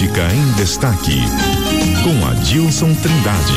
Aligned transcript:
Política 0.00 0.34
em 0.34 0.52
Destaque, 0.52 1.20
com 2.02 2.26
Adilson 2.26 2.94
Trindade. 2.94 3.52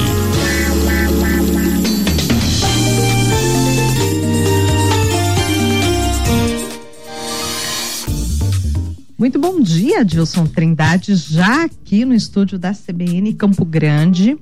Muito 9.17 9.39
bom 9.39 9.61
dia, 9.61 10.01
Adilson 10.01 10.45
Trindade, 10.45 11.15
já 11.15 11.63
aqui 11.63 12.03
no 12.03 12.13
estúdio 12.13 12.59
da 12.59 12.73
CBN 12.73 13.33
Campo 13.35 13.63
Grande. 13.63 14.37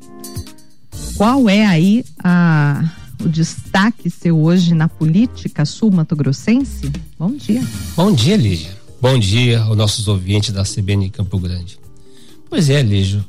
Qual 1.15 1.47
é 1.47 1.67
aí 1.67 2.03
a, 2.23 2.83
o 3.23 3.29
destaque 3.29 4.09
seu 4.09 4.41
hoje 4.41 4.73
na 4.73 4.89
política 4.89 5.65
sul-mato-grossense? 5.65 6.91
Bom 7.19 7.35
dia. 7.35 7.63
Bom 7.95 8.11
dia, 8.11 8.35
Lígia. 8.35 8.75
Bom 8.99 9.19
dia 9.19 9.61
aos 9.61 9.77
nossos 9.77 10.07
ouvintes 10.07 10.51
da 10.51 10.63
CBN 10.63 11.07
Campo 11.11 11.37
Grande. 11.37 11.80
Pois 12.51 12.69
é, 12.69 12.81
Lígia, 12.81 13.25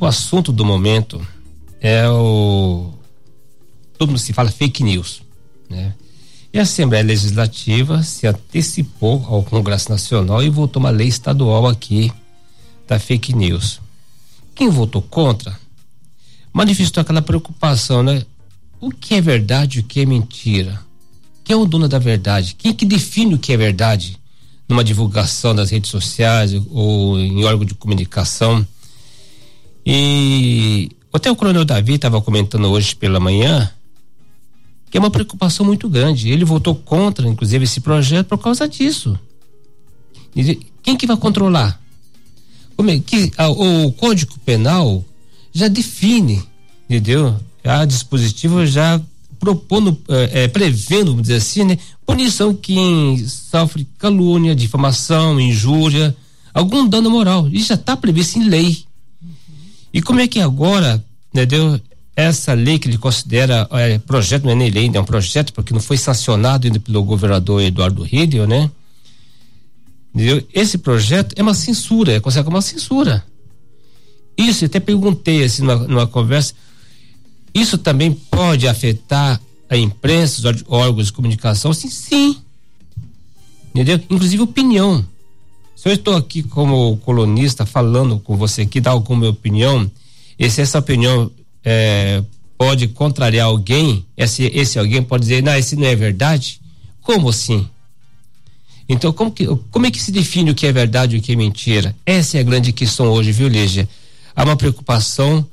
o 0.00 0.06
assunto 0.06 0.50
do 0.50 0.64
momento 0.64 1.20
é 1.78 2.08
o. 2.08 2.90
Todo 3.98 4.08
mundo 4.08 4.18
se 4.18 4.32
fala 4.32 4.50
fake 4.50 4.82
news, 4.82 5.20
né? 5.68 5.92
E 6.50 6.58
a 6.58 6.62
Assembleia 6.62 7.04
Legislativa 7.04 8.02
se 8.02 8.26
antecipou 8.26 9.26
ao 9.28 9.42
Congresso 9.42 9.90
Nacional 9.90 10.42
e 10.42 10.48
votou 10.48 10.80
uma 10.80 10.88
lei 10.88 11.06
estadual 11.06 11.66
aqui 11.66 12.10
da 12.88 12.98
fake 12.98 13.34
news. 13.34 13.78
Quem 14.54 14.70
votou 14.70 15.02
contra 15.02 15.54
manifestou 16.50 17.02
aquela 17.02 17.20
preocupação, 17.20 18.02
né? 18.02 18.24
O 18.80 18.90
que 18.90 19.16
é 19.16 19.20
verdade 19.20 19.80
e 19.80 19.82
o 19.82 19.84
que 19.84 20.00
é 20.00 20.06
mentira? 20.06 20.80
Quem 21.44 21.52
é 21.52 21.58
o 21.58 21.66
dono 21.66 21.86
da 21.86 21.98
verdade? 21.98 22.54
Quem 22.56 22.72
que 22.72 22.86
define 22.86 23.34
o 23.34 23.38
que 23.38 23.52
é 23.52 23.56
verdade? 23.58 24.18
Numa 24.68 24.84
divulgação 24.84 25.54
das 25.54 25.70
redes 25.70 25.90
sociais 25.90 26.52
ou 26.70 27.18
em 27.18 27.44
órgão 27.44 27.64
de 27.64 27.74
comunicação. 27.74 28.66
E 29.84 30.90
até 31.12 31.30
o 31.30 31.36
Coronel 31.36 31.64
Davi 31.64 31.94
estava 31.94 32.20
comentando 32.22 32.66
hoje 32.68 32.94
pela 32.94 33.20
manhã 33.20 33.70
que 34.92 34.98
é 34.98 35.00
uma 35.00 35.10
preocupação 35.10 35.64
muito 35.64 35.88
grande. 35.88 36.28
Ele 36.28 36.44
votou 36.44 36.74
contra, 36.74 37.26
inclusive, 37.26 37.64
esse 37.64 37.80
projeto 37.80 38.26
por 38.26 38.36
causa 38.36 38.68
disso. 38.68 39.18
Quem 40.82 40.98
que 40.98 41.06
vai 41.06 41.16
controlar? 41.16 41.80
É 42.86 42.98
que 42.98 43.32
a, 43.38 43.48
o 43.48 43.90
Código 43.92 44.38
Penal 44.44 45.02
já 45.50 45.66
define, 45.66 46.42
entendeu? 46.84 47.40
A 47.64 47.86
dispositivo 47.86 48.66
já 48.66 49.00
propondo, 49.42 50.00
é, 50.08 50.44
é, 50.44 50.48
prevendo, 50.48 51.06
vamos 51.06 51.22
dizer 51.22 51.34
assim, 51.34 51.64
né, 51.64 51.76
punição 52.06 52.54
quem 52.54 53.26
sofre 53.26 53.84
calúnia, 53.98 54.54
difamação, 54.54 55.40
injúria, 55.40 56.16
algum 56.54 56.86
dano 56.86 57.10
moral. 57.10 57.48
Isso 57.48 57.70
já 57.70 57.74
está 57.74 57.96
previsto 57.96 58.38
em 58.38 58.48
lei. 58.48 58.84
E 59.92 60.00
como 60.00 60.20
é 60.20 60.28
que 60.28 60.38
agora, 60.38 61.04
entendeu? 61.34 61.80
Essa 62.14 62.52
lei 62.52 62.78
que 62.78 62.86
ele 62.86 62.98
considera 62.98 63.66
é, 63.72 63.98
projeto, 63.98 64.44
não 64.44 64.52
é 64.52 64.54
nem 64.54 64.70
lei, 64.70 64.88
é 64.94 65.00
um 65.00 65.04
projeto, 65.04 65.52
porque 65.52 65.74
não 65.74 65.80
foi 65.80 65.96
sancionado 65.96 66.68
ainda 66.68 66.78
pelo 66.78 67.02
governador 67.02 67.62
Eduardo 67.62 68.04
Riedel, 68.04 68.46
né? 68.46 68.70
Entendeu? 70.14 70.46
Esse 70.54 70.78
projeto 70.78 71.34
é 71.36 71.42
uma 71.42 71.54
censura, 71.54 72.12
é 72.12 72.20
considerado 72.20 72.48
uma 72.48 72.62
censura. 72.62 73.24
Isso, 74.38 74.64
até 74.64 74.78
perguntei 74.78 75.42
assim 75.42 75.62
numa, 75.62 75.76
numa 75.88 76.06
conversa, 76.06 76.54
isso 77.54 77.76
também 77.78 78.12
pode 78.12 78.66
afetar 78.66 79.40
a 79.68 79.76
imprensa, 79.76 80.50
os 80.50 80.64
órgãos 80.68 81.06
de 81.06 81.12
comunicação? 81.12 81.72
Sim, 81.72 81.88
sim. 81.88 82.36
Entendeu? 83.70 83.96
Inclusive 84.10 84.42
opinião. 84.42 85.04
Se 85.74 85.88
eu 85.88 85.94
estou 85.94 86.16
aqui 86.16 86.42
como 86.42 86.96
colunista 86.98 87.66
falando 87.66 88.18
com 88.18 88.36
você 88.36 88.62
aqui, 88.62 88.80
dar 88.80 88.92
alguma 88.92 89.28
opinião, 89.28 89.90
e 90.38 90.48
se 90.48 90.60
essa 90.60 90.78
opinião 90.78 91.30
é, 91.64 92.22
pode 92.56 92.88
contrariar 92.88 93.46
alguém, 93.46 94.04
esse, 94.16 94.44
esse 94.54 94.78
alguém 94.78 95.02
pode 95.02 95.22
dizer, 95.22 95.42
não, 95.42 95.56
esse 95.56 95.74
não 95.74 95.86
é 95.86 95.96
verdade? 95.96 96.60
Como 97.00 97.28
assim? 97.28 97.68
Então, 98.88 99.12
como, 99.12 99.30
que, 99.30 99.46
como 99.70 99.86
é 99.86 99.90
que 99.90 100.00
se 100.00 100.12
define 100.12 100.50
o 100.50 100.54
que 100.54 100.66
é 100.66 100.72
verdade 100.72 101.16
e 101.16 101.18
o 101.18 101.22
que 101.22 101.32
é 101.32 101.36
mentira? 101.36 101.96
Essa 102.04 102.36
é 102.36 102.40
a 102.40 102.44
grande 102.44 102.72
questão 102.72 103.06
hoje, 103.08 103.32
viu, 103.32 103.48
Lígia? 103.48 103.88
Há 104.36 104.44
uma 104.44 104.56
preocupação 104.56 105.46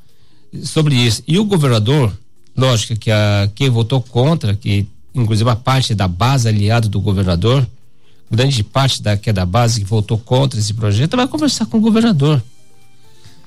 sobre 0.64 0.96
isso. 0.96 1.24
E 1.28 1.38
o 1.38 1.46
governador, 1.46 2.18
lógico 2.56 2.96
que 2.96 3.12
a, 3.12 3.50
quem 3.54 3.70
votou 3.70 4.02
contra, 4.02 4.56
que 4.56 4.88
inclusive 5.14 5.50
a 5.50 5.56
parte 5.56 5.96
da 5.96 6.08
base 6.08 6.48
aliada 6.48 6.88
do 6.88 7.00
governador, 7.00 7.68
grande 8.30 8.64
parte 8.64 9.02
da 9.02 9.18
que 9.18 9.30
é 9.30 9.34
da 9.34 9.46
base 9.46 9.80
que 9.80 9.86
votou 9.86 10.18
contra 10.18 10.60
esse 10.60 10.74
projeto, 10.74 11.18
vai 11.18 11.28
conversar 11.28 11.66
com 11.66 11.78
o 11.78 11.82
governador 11.82 12.42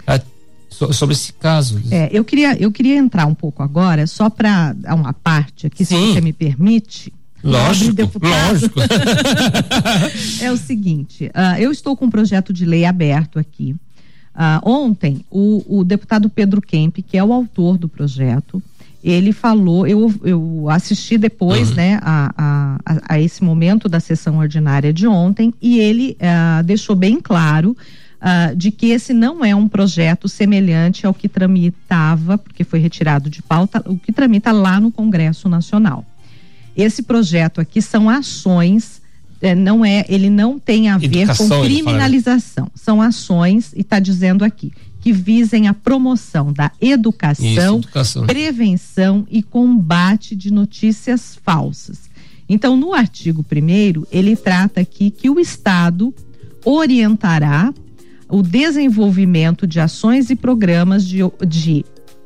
a, 0.07 0.21
so, 0.69 0.93
sobre 0.93 1.15
esse 1.15 1.33
caso. 1.33 1.81
É, 1.91 2.09
eu 2.13 2.25
queria 2.25 2.57
eu 2.61 2.73
queria 2.73 2.97
entrar 2.97 3.27
um 3.27 3.35
pouco 3.35 3.63
agora 3.63 4.07
só 4.07 4.29
para 4.29 4.73
dar 4.73 4.95
uma 4.95 5.13
parte 5.13 5.67
aqui, 5.67 5.85
Sim. 5.85 5.95
se 5.95 6.13
você 6.15 6.21
me 6.21 6.33
permite. 6.33 7.13
Lógico, 7.45 8.21
lógico. 8.23 8.79
é 10.41 10.53
o 10.53 10.57
seguinte, 10.57 11.27
uh, 11.35 11.59
eu 11.59 11.73
estou 11.73 11.97
com 11.97 12.05
um 12.05 12.11
projeto 12.11 12.53
de 12.53 12.65
lei 12.65 12.85
aberto 12.85 13.37
aqui 13.37 13.75
ah, 14.35 14.61
ontem, 14.65 15.25
o, 15.31 15.81
o 15.81 15.85
deputado 15.85 16.29
Pedro 16.29 16.61
Kemp, 16.63 16.99
que 16.99 17.19
é 17.19 17.25
o 17.25 17.33
autor 17.33 17.77
do 17.77 17.89
projeto, 17.89 18.63
ele 19.03 19.33
falou, 19.33 19.87
eu, 19.87 20.15
eu 20.23 20.69
assisti 20.71 21.19
depois, 21.19 21.71
uhum. 21.71 21.77
né, 21.77 21.99
a, 22.03 22.33
a, 22.37 23.15
a, 23.15 23.21
esse 23.21 23.43
momento 23.43 23.89
da 23.89 23.99
sessão 23.99 24.39
ordinária 24.39 24.93
de 24.93 25.07
ontem, 25.07 25.53
e 25.61 25.79
ele 25.79 26.17
ah, 26.21 26.63
deixou 26.63 26.95
bem 26.95 27.21
claro 27.21 27.77
ah, 28.21 28.55
de 28.55 28.71
que 28.71 28.87
esse 28.87 29.13
não 29.13 29.45
é 29.45 29.55
um 29.55 29.67
projeto 29.67 30.29
semelhante 30.29 31.05
ao 31.05 31.13
que 31.13 31.29
tramitava, 31.29 32.39
porque 32.39 32.63
foi 32.63 32.79
retirado 32.79 33.29
de 33.29 33.43
pauta, 33.43 33.83
o 33.87 33.99
que 33.99 34.13
tramita 34.13 34.53
lá 34.53 34.79
no 34.79 34.93
Congresso 34.93 35.49
Nacional. 35.49 36.07
Esse 36.77 37.03
projeto 37.03 37.61
aqui 37.61 37.83
são 37.83 38.09
ações 38.09 39.02
é, 39.43 39.57
não 39.57 39.85
é, 39.85 40.07
ele 40.09 40.31
não 40.31 40.59
tem 40.59 40.89
a 40.89 40.97
ver 40.97 41.23
Educação, 41.23 41.49
com 41.49 41.65
criminalização. 41.65 42.71
São 42.75 43.03
ações, 43.03 43.73
e 43.75 43.81
está 43.81 43.99
dizendo 43.99 44.45
aqui, 44.45 44.73
que 45.01 45.13
visem 45.13 45.67
a 45.67 45.75
promoção 45.75 46.53
da 46.53 46.71
educação, 46.81 47.45
Isso, 47.45 47.89
educação, 47.89 48.27
prevenção 48.27 49.27
e 49.29 49.43
combate 49.43 50.37
de 50.37 50.53
notícias 50.53 51.37
falsas. 51.45 52.03
Então, 52.49 52.77
no 52.77 52.95
artigo 52.95 53.45
1 53.45 54.07
ele 54.13 54.37
trata 54.37 54.81
aqui 54.81 55.11
que 55.11 55.29
o 55.29 55.41
Estado 55.41 56.15
orientará 56.65 57.75
o 58.29 58.43
desenvolvimento 58.43 59.67
de 59.67 59.81
ações 59.81 60.31
e 60.31 60.37
programas 60.37 61.05
de, 61.05 61.19
de 61.47 61.85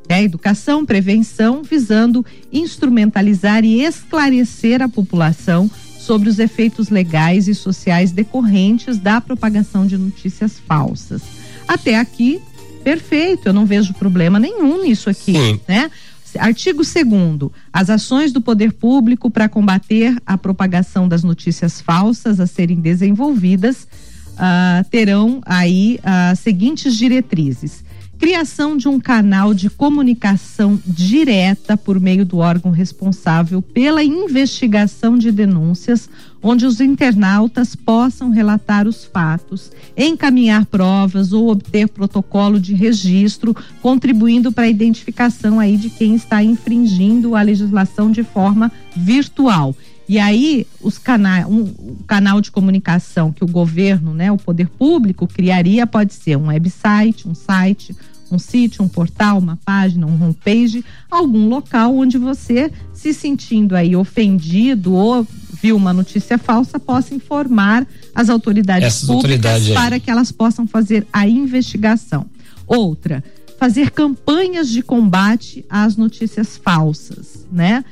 né, 0.09 0.23
educação, 0.23 0.85
prevenção, 0.85 1.63
visando 1.63 2.25
instrumentalizar 2.53 3.65
e 3.65 3.83
esclarecer 3.83 4.83
a 4.83 4.89
população 4.89 5.71
sobre 6.07 6.29
os 6.29 6.39
efeitos 6.39 6.89
legais 6.89 7.49
e 7.49 7.55
sociais 7.55 8.13
decorrentes 8.13 8.97
da 8.97 9.21
propagação 9.21 9.85
de 9.85 9.99
notícias 9.99 10.59
falsas. 10.59 11.21
Até 11.67 11.99
aqui, 11.99 12.41
perfeito, 12.85 13.49
eu 13.49 13.53
não 13.53 13.67
vejo 13.67 13.93
problema 13.95 14.39
nenhum 14.39 14.85
nisso 14.85 15.11
aqui, 15.11 15.33
Sim. 15.33 15.61
né? 15.67 15.91
Artigo 16.39 16.83
2 16.83 17.51
As 17.73 17.91
ações 17.91 18.31
do 18.31 18.41
poder 18.41 18.73
público 18.73 19.31
para 19.31 19.49
combater 19.49 20.17
a 20.25 20.39
propagação 20.39 21.09
das 21.09 21.25
notícias 21.25 21.81
falsas 21.81 22.39
a 22.39 22.47
serem 22.47 22.79
desenvolvidas 22.79 23.89
uh, 24.35 24.89
terão 24.91 25.41
aí 25.45 25.99
as 26.05 26.39
uh, 26.39 26.43
seguintes 26.43 26.95
diretrizes 26.95 27.86
criação 28.19 28.77
de 28.77 28.89
um 28.89 28.99
canal 28.99 29.53
de 29.53 29.69
comunicação 29.69 30.81
direta 30.87 31.77
por 31.77 32.01
meio 32.01 32.25
do 32.25 32.39
órgão 32.39 32.71
responsável 32.71 33.61
pela 33.61 34.03
investigação 34.03 35.19
de 35.19 35.31
denúncias, 35.31 36.09
onde 36.43 36.65
os 36.65 36.81
internautas 36.81 37.75
possam 37.75 38.31
relatar 38.31 38.87
os 38.87 39.05
fatos, 39.05 39.71
encaminhar 39.97 40.67
provas 40.67 41.33
ou 41.33 41.49
obter 41.49 41.89
protocolo 41.89 42.59
de 42.59 42.75
registro, 42.75 43.55
contribuindo 43.83 44.51
para 44.53 44.65
a 44.65 44.71
identificação 44.71 45.61
aí 45.61 45.77
de 45.77 45.91
quem 45.91 46.15
está 46.15 46.43
infringindo 46.43 47.35
a 47.35 47.43
legislação 47.43 48.11
de 48.11 48.23
forma 48.23 48.71
virtual. 48.97 49.75
E 50.09 50.19
aí, 50.19 50.67
os 50.81 50.99
canais, 50.99 51.47
um, 51.47 51.63
o 51.63 51.99
canal 52.07 52.41
de 52.41 52.51
comunicação 52.51 53.33
que 53.33 53.43
o 53.43 53.49
governo, 53.49 54.15
né, 54.15 54.31
o 54.31 54.37
poder 54.37 54.69
público 54.69 55.27
criaria 55.27 55.87
pode 55.87 56.15
ser 56.15 56.37
um 56.37 56.47
website, 56.47 57.29
um 57.29 57.35
site, 57.35 57.95
um 58.31 58.39
sítio, 58.39 58.85
um 58.85 58.89
portal, 58.89 59.39
uma 59.39 59.59
página, 59.65 60.07
um 60.07 60.23
homepage, 60.23 60.85
algum 61.11 61.49
local 61.49 61.97
onde 61.97 62.19
você 62.19 62.73
se 62.93 63.13
sentindo 63.13 63.75
aí 63.75 63.95
ofendido 63.97 64.95
ou 64.95 65.27
viu 65.61 65.77
uma 65.77 65.93
notícia 65.93 66.39
falsa 66.39 66.79
possa 66.79 67.15
informar 67.15 67.87
as 68.15 68.29
autoridades 68.29 68.87
Essas 68.87 69.09
públicas 69.09 69.47
autoridades 69.47 69.75
para 69.75 69.99
que 69.99 70.11
elas 70.11 70.31
possam 70.31 70.67
fazer 70.67 71.07
a 71.13 71.27
investigação. 71.27 72.27
Outra, 72.67 73.23
fazer 73.59 73.91
campanhas 73.91 74.69
de 74.69 74.83
combate 74.83 75.65
às 75.69 75.97
notícias 75.97 76.57
falsas, 76.57 77.47
né? 77.51 77.85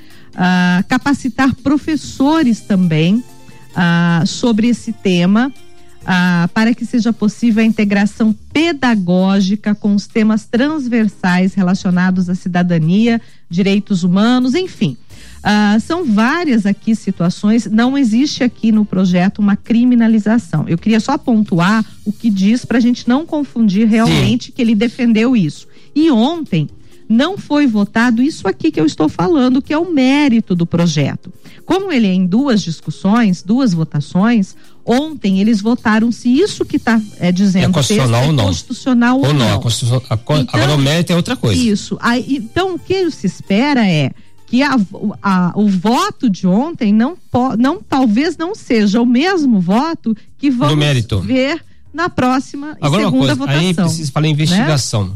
Capacitar 0.88 1.54
professores 1.56 2.60
também 2.60 3.22
sobre 4.26 4.68
esse 4.68 4.92
tema, 4.92 5.52
ah, 6.06 6.48
para 6.52 6.74
que 6.74 6.84
seja 6.84 7.12
possível 7.12 7.62
a 7.62 7.66
integração 7.66 8.34
pedagógica 8.52 9.74
com 9.74 9.94
os 9.94 10.06
temas 10.06 10.44
transversais 10.44 11.54
relacionados 11.54 12.28
à 12.28 12.34
cidadania, 12.34 13.20
direitos 13.48 14.04
humanos, 14.04 14.54
enfim. 14.54 14.96
Ah, 15.42 15.78
são 15.80 16.04
várias 16.04 16.66
aqui 16.66 16.94
situações, 16.94 17.66
não 17.66 17.96
existe 17.96 18.44
aqui 18.44 18.70
no 18.70 18.84
projeto 18.84 19.38
uma 19.38 19.56
criminalização. 19.56 20.68
Eu 20.68 20.76
queria 20.76 21.00
só 21.00 21.16
pontuar 21.16 21.84
o 22.04 22.12
que 22.12 22.28
diz 22.28 22.64
para 22.64 22.78
a 22.78 22.80
gente 22.80 23.08
não 23.08 23.24
confundir 23.24 23.86
realmente 23.88 24.46
Sim. 24.46 24.52
que 24.52 24.60
ele 24.60 24.74
defendeu 24.74 25.34
isso. 25.34 25.66
E 25.94 26.10
ontem 26.10 26.68
não 27.08 27.36
foi 27.36 27.66
votado 27.66 28.22
isso 28.22 28.48
aqui 28.48 28.70
que 28.70 28.80
eu 28.80 28.86
estou 28.86 29.08
falando, 29.08 29.60
que 29.60 29.72
é 29.72 29.78
o 29.78 29.92
mérito 29.92 30.54
do 30.54 30.66
projeto. 30.66 31.32
Como 31.64 31.90
ele 31.90 32.06
é 32.06 32.12
em 32.12 32.26
duas 32.26 32.62
discussões, 32.62 33.42
duas 33.42 33.72
votações, 33.72 34.54
ontem 34.84 35.40
eles 35.40 35.60
votaram 35.60 36.12
se 36.12 36.28
isso 36.28 36.64
que 36.64 36.76
está 36.76 37.00
é, 37.18 37.32
dizendo 37.32 37.70
é 37.70 37.72
constitucional 37.72 38.22
é 38.22 38.26
ou 38.26 38.32
não. 38.32 38.44
constitucional 38.44 39.18
ou, 39.18 39.26
ou 39.26 39.34
não. 39.34 39.62
A 40.08 40.14
então, 40.14 40.46
agora 40.52 40.74
o 40.74 40.78
mérito 40.78 41.12
é 41.12 41.16
outra 41.16 41.36
coisa. 41.36 41.60
Isso. 41.60 41.96
Aí, 42.00 42.36
então 42.36 42.74
o 42.74 42.78
que 42.78 43.10
se 43.10 43.26
espera 43.26 43.86
é 43.86 44.10
que 44.46 44.62
a, 44.62 44.76
a, 45.22 45.52
o 45.56 45.68
voto 45.68 46.28
de 46.28 46.46
ontem 46.46 46.92
não, 46.92 47.16
não 47.58 47.80
talvez 47.82 48.36
não 48.36 48.54
seja 48.54 49.00
o 49.00 49.06
mesmo 49.06 49.60
voto 49.60 50.14
que 50.38 50.50
vamos 50.50 50.84
ver 51.24 51.64
na 51.92 52.08
próxima 52.08 52.76
Agora 52.80 53.04
segunda 53.04 53.06
uma 53.06 53.18
coisa, 53.18 53.34
votação. 53.34 53.60
Aí 53.60 53.74
precisa 53.74 54.12
falar 54.12 54.28
investigação. 54.28 55.08
Né? 55.08 55.14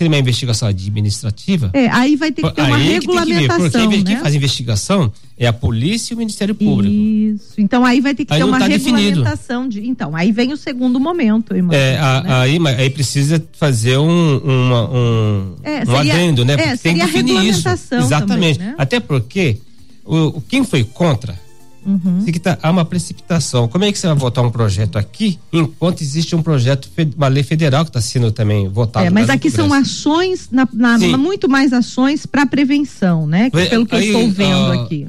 Seria 0.00 0.12
uma 0.12 0.18
investigação 0.18 0.66
administrativa? 0.66 1.70
É, 1.74 1.86
aí 1.90 2.16
vai 2.16 2.32
ter 2.32 2.40
que 2.40 2.54
ter 2.54 2.62
aí 2.62 2.68
uma 2.68 2.78
regulamentação. 2.78 3.68
Que 3.68 3.70
ver, 3.70 3.82
porque 3.82 3.96
né? 3.98 4.04
quem 4.04 4.16
faz 4.16 4.34
investigação 4.34 5.12
é 5.36 5.46
a 5.46 5.52
polícia 5.52 6.14
e 6.14 6.16
o 6.16 6.18
Ministério 6.18 6.54
Público. 6.54 6.90
Isso. 6.90 7.52
Então 7.58 7.84
aí 7.84 8.00
vai 8.00 8.14
ter 8.14 8.24
que 8.24 8.32
aí 8.32 8.38
ter 8.38 8.44
uma 8.46 8.58
tá 8.58 8.66
regulamentação 8.66 9.68
definido. 9.68 9.82
de. 9.82 9.90
Então, 9.90 10.16
aí 10.16 10.32
vem 10.32 10.54
o 10.54 10.56
segundo 10.56 10.98
momento, 10.98 11.54
irmão. 11.54 11.76
É, 11.76 11.98
a, 11.98 12.22
né? 12.22 12.32
aí, 12.32 12.58
aí 12.78 12.88
precisa 12.88 13.44
fazer 13.52 13.98
um, 13.98 14.38
uma, 14.38 14.90
um, 14.90 15.56
é, 15.62 15.84
seria, 15.84 15.92
um 15.92 15.96
adendo, 15.98 16.44
né? 16.46 16.54
É, 16.54 16.76
tem 16.78 16.94
que 16.94 17.04
definir 17.04 17.44
isso. 17.44 17.68
Exatamente. 17.68 18.58
Também, 18.58 18.72
né? 18.72 18.74
Até 18.78 19.00
porque 19.00 19.58
o, 20.02 20.40
quem 20.48 20.64
foi 20.64 20.82
contra 20.82 21.38
Uhum. 21.84 22.24
tá, 22.42 22.58
há 22.62 22.70
uma 22.70 22.84
precipitação. 22.84 23.66
Como 23.66 23.84
é 23.84 23.92
que 23.92 23.98
você 23.98 24.06
vai 24.06 24.16
votar 24.16 24.44
um 24.44 24.50
projeto 24.50 24.96
aqui 24.96 25.38
enquanto 25.52 26.02
existe 26.02 26.36
um 26.36 26.42
projeto, 26.42 26.90
uma 27.16 27.28
lei 27.28 27.42
federal 27.42 27.84
que 27.84 27.90
está 27.90 28.00
sendo 28.00 28.30
também 28.30 28.68
votada? 28.68 29.06
É, 29.06 29.10
mas 29.10 29.30
aqui 29.30 29.50
são 29.50 29.72
ações, 29.72 30.48
na, 30.50 30.68
na, 30.72 30.98
muito 31.16 31.48
mais 31.48 31.72
ações 31.72 32.26
para 32.26 32.46
prevenção, 32.46 33.26
né? 33.26 33.50
Que, 33.50 33.66
pelo 33.66 33.86
que 33.86 33.94
Aí, 33.94 34.08
eu 34.08 34.20
estou 34.20 34.32
vendo 34.32 34.68
uh, 34.68 34.82
aqui. 34.82 35.08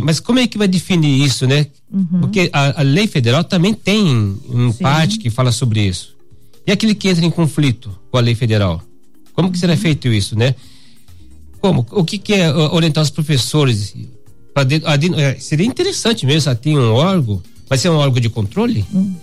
Mas 0.00 0.18
como 0.18 0.38
é 0.38 0.46
que 0.46 0.58
vai 0.58 0.66
definir 0.66 1.24
isso, 1.24 1.46
né? 1.46 1.66
Uhum. 1.92 2.20
Porque 2.20 2.50
a, 2.52 2.80
a, 2.80 2.82
lei 2.82 3.06
federal 3.06 3.44
também 3.44 3.72
tem 3.72 4.04
um 4.48 4.72
Sim. 4.72 4.82
parte 4.82 5.18
que 5.18 5.30
fala 5.30 5.52
sobre 5.52 5.86
isso. 5.86 6.16
E 6.66 6.72
aquele 6.72 6.94
que 6.94 7.08
entra 7.08 7.24
em 7.24 7.30
conflito 7.30 7.96
com 8.10 8.18
a 8.18 8.20
lei 8.20 8.34
federal? 8.34 8.82
Como 9.32 9.52
que 9.52 9.58
será 9.58 9.74
uhum. 9.74 9.78
feito 9.78 10.08
isso, 10.08 10.36
né? 10.36 10.54
Como? 11.60 11.86
O 11.90 12.04
que, 12.04 12.18
que 12.18 12.34
é 12.34 12.52
orientar 12.52 13.02
os 13.02 13.10
professores? 13.10 13.94
É, 15.16 15.36
seria 15.38 15.66
interessante 15.66 16.24
mesmo, 16.24 16.54
ter 16.54 16.76
um 16.76 16.92
órgão, 16.92 17.42
vai 17.68 17.76
ser 17.76 17.90
um 17.90 17.96
órgão 17.96 18.20
de 18.20 18.30
controle? 18.30 18.84
Hum. 18.94 19.14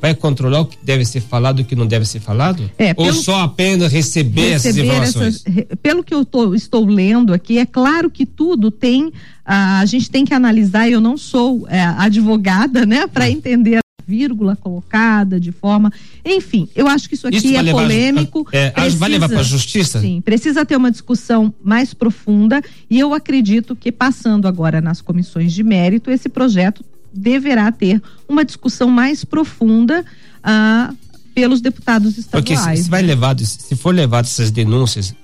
Vai 0.00 0.14
controlar 0.14 0.60
o 0.60 0.66
que 0.66 0.78
deve 0.82 1.04
ser 1.04 1.20
falado 1.20 1.60
e 1.60 1.62
o 1.62 1.64
que 1.64 1.74
não 1.74 1.86
deve 1.86 2.04
ser 2.04 2.20
falado? 2.20 2.70
É, 2.78 2.94
Ou 2.96 3.12
só 3.12 3.40
apenas 3.40 3.92
receber, 3.92 4.52
receber 4.52 4.54
essas 4.54 4.76
informações? 4.76 5.42
Essas, 5.44 5.78
pelo 5.82 6.04
que 6.04 6.14
eu 6.14 6.24
tô, 6.24 6.54
estou 6.54 6.86
lendo 6.86 7.34
aqui, 7.34 7.58
é 7.58 7.66
claro 7.66 8.08
que 8.08 8.24
tudo 8.24 8.70
tem. 8.70 9.12
a 9.44 9.84
gente 9.84 10.10
tem 10.10 10.24
que 10.24 10.32
analisar, 10.32 10.88
eu 10.88 11.00
não 11.00 11.16
sou 11.16 11.66
é, 11.68 11.82
advogada, 11.82 12.86
né, 12.86 13.06
para 13.06 13.24
hum. 13.24 13.28
entender 13.28 13.80
vírgula 14.08 14.56
colocada 14.56 15.38
de 15.38 15.52
forma. 15.52 15.92
Enfim, 16.24 16.66
eu 16.74 16.88
acho 16.88 17.06
que 17.08 17.14
isso 17.14 17.26
aqui 17.26 17.36
isso 17.36 17.54
é 17.54 17.70
polêmico. 17.70 18.48
É, 18.50 18.70
precisa, 18.70 18.96
vai 18.96 19.10
levar 19.10 19.28
para 19.28 19.40
a 19.40 19.42
justiça? 19.42 20.00
Sim, 20.00 20.22
precisa 20.22 20.64
ter 20.64 20.76
uma 20.76 20.90
discussão 20.90 21.52
mais 21.62 21.92
profunda 21.92 22.62
e 22.88 22.98
eu 22.98 23.12
acredito 23.12 23.76
que 23.76 23.92
passando 23.92 24.48
agora 24.48 24.80
nas 24.80 25.02
comissões 25.02 25.52
de 25.52 25.62
mérito, 25.62 26.10
esse 26.10 26.28
projeto 26.28 26.82
deverá 27.12 27.70
ter 27.70 28.00
uma 28.26 28.44
discussão 28.44 28.88
mais 28.88 29.24
profunda 29.24 30.04
ah, 30.42 30.92
pelos 31.34 31.60
deputados 31.60 32.16
estaduais. 32.16 32.60
Porque 32.60 32.76
se, 32.76 32.84
se 32.84 32.90
vai 32.90 33.02
né? 33.02 33.08
levado, 33.08 33.44
se 33.44 33.76
for 33.76 33.94
levado 33.94 34.24
essas 34.24 34.50
denúncias, 34.50 35.14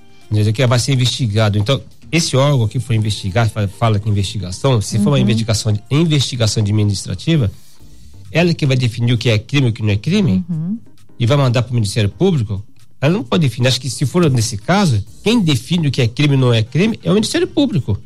que 0.55 0.67
vai 0.67 0.79
ser 0.79 0.93
investigado. 0.93 1.59
Então, 1.59 1.81
esse 2.11 2.37
órgão 2.37 2.69
que 2.69 2.79
foi 2.79 2.97
investigar, 2.97 3.51
fala 3.79 3.99
que 3.99 4.09
investigação, 4.09 4.81
se 4.81 4.97
uhum. 4.97 5.03
for 5.03 5.11
uma 5.11 5.21
investigação, 5.21 5.77
investigação 5.91 6.63
administrativa, 6.63 7.51
ela 8.35 8.53
que 8.53 8.67
vai 8.67 8.77
definir 8.77 9.13
o 9.13 9.19
que 9.19 9.31
é 9.31 9.39
crime 9.39 9.69
e 9.69 9.71
o 9.71 9.73
que 9.73 9.81
não 9.81 9.91
é 9.91 9.97
crime 9.97 10.45
uhum. 10.51 10.77
e 11.19 11.25
vai 11.25 11.37
mandar 11.37 11.63
para 11.63 11.71
o 11.71 11.75
Ministério 11.75 12.11
Público, 12.11 12.63
ela 13.01 13.15
não 13.15 13.23
pode 13.23 13.43
definir. 13.43 13.69
Acho 13.69 13.81
que 13.81 13.89
se 13.89 14.05
for 14.05 14.29
nesse 14.29 14.57
caso, 14.57 15.03
quem 15.23 15.41
define 15.41 15.87
o 15.87 15.91
que 15.91 16.03
é 16.03 16.09
crime 16.09 16.35
e 16.35 16.37
não 16.37 16.53
é 16.53 16.61
crime 16.61 16.99
é 17.05 17.11
o 17.11 17.15
Ministério 17.15 17.47
Público. 17.47 17.97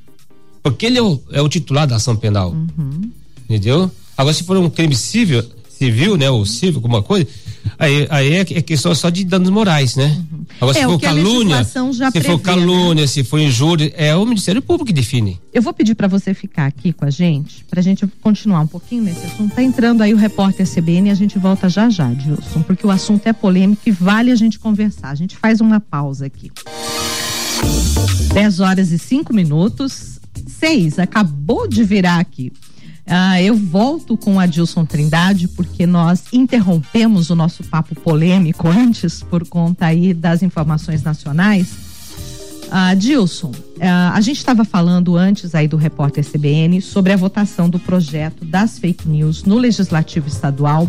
Porque 0.62 0.84
ele 0.84 0.98
é 0.98 1.02
o, 1.02 1.18
é 1.32 1.40
o 1.40 1.48
titular 1.48 1.86
da 1.86 1.96
ação 1.96 2.14
penal. 2.14 2.50
Uhum. 2.50 3.10
Entendeu? 3.44 3.90
Agora, 4.14 4.34
se 4.34 4.44
for 4.44 4.58
um 4.58 4.68
crime 4.68 4.94
civil, 4.94 5.42
civil, 5.70 6.16
né, 6.18 6.30
ou 6.30 6.44
civil, 6.44 6.76
alguma 6.76 7.02
coisa, 7.02 7.26
aí, 7.78 8.06
aí 8.10 8.32
é, 8.34 8.40
é 8.40 8.62
questão 8.62 8.94
só 8.94 9.10
de 9.10 9.24
danos 9.24 9.50
morais, 9.50 9.96
né? 9.96 10.06
Uhum. 10.32 10.44
Agora, 10.60 10.78
é, 10.78 10.80
se 10.80 10.86
for 10.86 11.00
calúnia, 11.00 11.64
se 11.64 12.10
prevê, 12.12 12.28
for 12.28 12.38
calúnia, 12.40 13.02
né? 13.02 13.06
se 13.06 13.24
for 13.24 13.38
injúria, 13.38 13.92
é 13.96 14.14
o 14.16 14.24
Ministério 14.24 14.60
Público 14.60 14.86
que 14.86 14.92
define. 14.92 15.38
Eu 15.52 15.62
vou 15.62 15.72
pedir 15.72 15.94
para 15.94 16.08
você 16.08 16.34
ficar 16.34 16.66
aqui 16.66 16.92
com 16.92 17.04
a 17.04 17.10
gente, 17.10 17.64
para 17.70 17.80
a 17.80 17.82
gente 17.82 18.06
continuar 18.20 18.60
um 18.60 18.66
pouquinho 18.66 19.04
nesse 19.04 19.24
assunto. 19.26 19.54
Tá 19.54 19.62
entrando 19.62 20.02
aí 20.02 20.12
o 20.12 20.16
repórter 20.16 20.66
CBN 20.66 21.08
e 21.08 21.12
a 21.12 21.14
gente 21.14 21.38
volta 21.38 21.68
já 21.68 21.88
já, 21.88 22.12
Dilson, 22.12 22.62
porque 22.62 22.86
o 22.86 22.90
assunto 22.90 23.26
é 23.26 23.32
polêmico 23.32 23.82
e 23.86 23.90
vale 23.90 24.30
a 24.30 24.36
gente 24.36 24.58
conversar. 24.58 25.10
A 25.10 25.14
gente 25.14 25.36
faz 25.36 25.60
uma 25.60 25.80
pausa 25.80 26.26
aqui. 26.26 26.50
10 28.32 28.60
horas 28.60 28.92
e 28.92 28.98
5 28.98 29.32
minutos. 29.34 30.18
Seis, 30.46 30.98
acabou 30.98 31.68
de 31.68 31.84
virar 31.84 32.18
aqui. 32.18 32.52
Ah, 33.10 33.40
eu 33.40 33.56
volto 33.56 34.18
com 34.18 34.38
a 34.38 34.44
Dilson 34.44 34.84
Trindade 34.84 35.48
porque 35.48 35.86
nós 35.86 36.24
interrompemos 36.30 37.30
o 37.30 37.34
nosso 37.34 37.64
papo 37.64 37.94
polêmico 37.94 38.68
antes 38.68 39.22
por 39.22 39.48
conta 39.48 39.86
aí 39.86 40.12
das 40.12 40.42
informações 40.42 41.02
nacionais. 41.02 41.88
Ah, 42.70 42.92
Dilson, 42.92 43.52
ah, 43.80 44.12
a 44.14 44.20
gente 44.20 44.36
estava 44.36 44.62
falando 44.62 45.16
antes 45.16 45.54
aí 45.54 45.66
do 45.66 45.78
repórter 45.78 46.22
CBN 46.22 46.82
sobre 46.82 47.14
a 47.14 47.16
votação 47.16 47.70
do 47.70 47.78
projeto 47.78 48.44
das 48.44 48.78
fake 48.78 49.08
news 49.08 49.42
no 49.44 49.56
Legislativo 49.56 50.28
Estadual. 50.28 50.88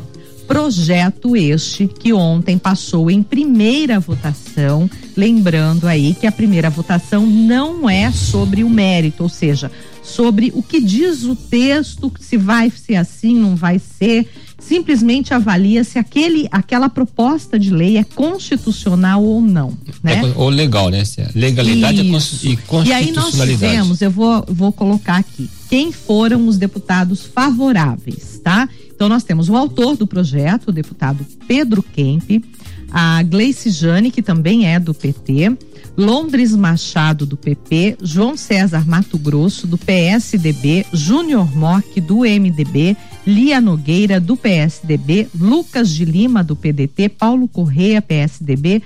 Projeto 0.49 1.35
este 1.35 1.87
que 1.87 2.11
ontem 2.11 2.57
passou 2.57 3.11
em 3.11 3.21
primeira 3.21 3.99
votação. 3.99 4.89
Lembrando 5.15 5.87
aí 5.87 6.15
que 6.19 6.25
a 6.25 6.31
primeira 6.31 6.71
votação 6.71 7.23
não 7.23 7.87
é 7.87 8.11
sobre 8.11 8.63
o 8.63 8.69
mérito, 8.69 9.21
ou 9.21 9.29
seja, 9.29 9.71
sobre 10.01 10.51
o 10.55 10.63
que 10.63 10.81
diz 10.81 11.23
o 11.23 11.35
texto, 11.35 12.11
se 12.19 12.35
vai 12.35 12.71
ser 12.71 12.95
assim, 12.95 13.35
não 13.35 13.55
vai 13.55 13.77
ser. 13.77 14.27
Simplesmente 14.57 15.35
avalia 15.35 15.83
se 15.83 15.99
aquele, 15.99 16.47
aquela 16.51 16.89
proposta 16.89 17.59
de 17.59 17.69
lei 17.69 17.97
é 17.97 18.03
constitucional 18.03 19.23
ou 19.23 19.41
não. 19.41 19.77
Né? 20.03 20.15
É, 20.15 20.33
ou 20.35 20.49
legal, 20.49 20.89
né? 20.89 21.05
Se 21.05 21.21
é 21.21 21.29
legalidade 21.35 22.01
Isso. 22.01 22.47
e 22.47 22.57
constitucionalidade. 22.57 22.89
E 22.89 22.93
aí 22.93 23.11
nós 23.11 23.35
tivemos, 23.35 24.01
eu 24.01 24.09
vou, 24.09 24.43
vou 24.47 24.71
colocar 24.71 25.17
aqui, 25.17 25.47
quem 25.69 25.91
foram 25.91 26.47
os 26.47 26.57
deputados 26.57 27.23
favoráveis, 27.23 28.41
tá? 28.43 28.67
Então 28.99 29.07
nós 29.07 29.23
temos 29.23 29.47
o 29.47 29.55
autor 29.55 29.95
do 29.95 30.05
projeto, 30.05 30.67
o 30.67 30.71
deputado 30.73 31.25
Pedro 31.47 31.81
Kemp, 31.81 32.43
a 32.91 33.23
Gleice 33.23 33.69
Jane, 33.69 34.11
que 34.11 34.21
também 34.21 34.67
é 34.67 34.77
do 34.77 34.93
PT, 34.93 35.57
Londres 35.95 36.53
Machado, 36.53 37.25
do 37.25 37.37
PP, 37.37 37.95
João 38.03 38.35
César 38.35 38.85
Mato 38.85 39.17
Grosso, 39.17 39.65
do 39.65 39.77
PSDB, 39.77 40.85
Júnior 40.91 41.49
Mock, 41.55 42.01
do 42.01 42.25
MDB, 42.25 42.97
Lia 43.25 43.61
Nogueira, 43.61 44.19
do 44.19 44.35
PSDB, 44.35 45.29
Lucas 45.33 45.89
de 45.91 46.03
Lima, 46.03 46.43
do 46.43 46.57
PDT, 46.57 47.07
Paulo 47.07 47.47
Correia, 47.47 48.01
PSDB, 48.01 48.83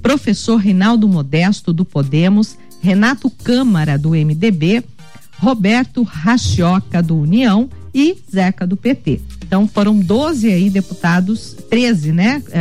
professor 0.00 0.56
Rinaldo 0.56 1.06
Modesto, 1.06 1.70
do 1.70 1.84
Podemos, 1.84 2.56
Renato 2.80 3.28
Câmara, 3.28 3.98
do 3.98 4.12
MDB, 4.12 4.82
Roberto 5.38 6.02
Rachioca, 6.02 7.02
do 7.02 7.16
União 7.16 7.68
e 7.94 8.16
Zeca, 8.30 8.66
do 8.66 8.76
PT. 8.76 9.20
Então 9.46 9.66
foram 9.66 9.98
12 9.98 10.52
aí 10.52 10.68
deputados, 10.68 11.56
13, 11.70 12.12
né? 12.12 12.42
É, 12.50 12.60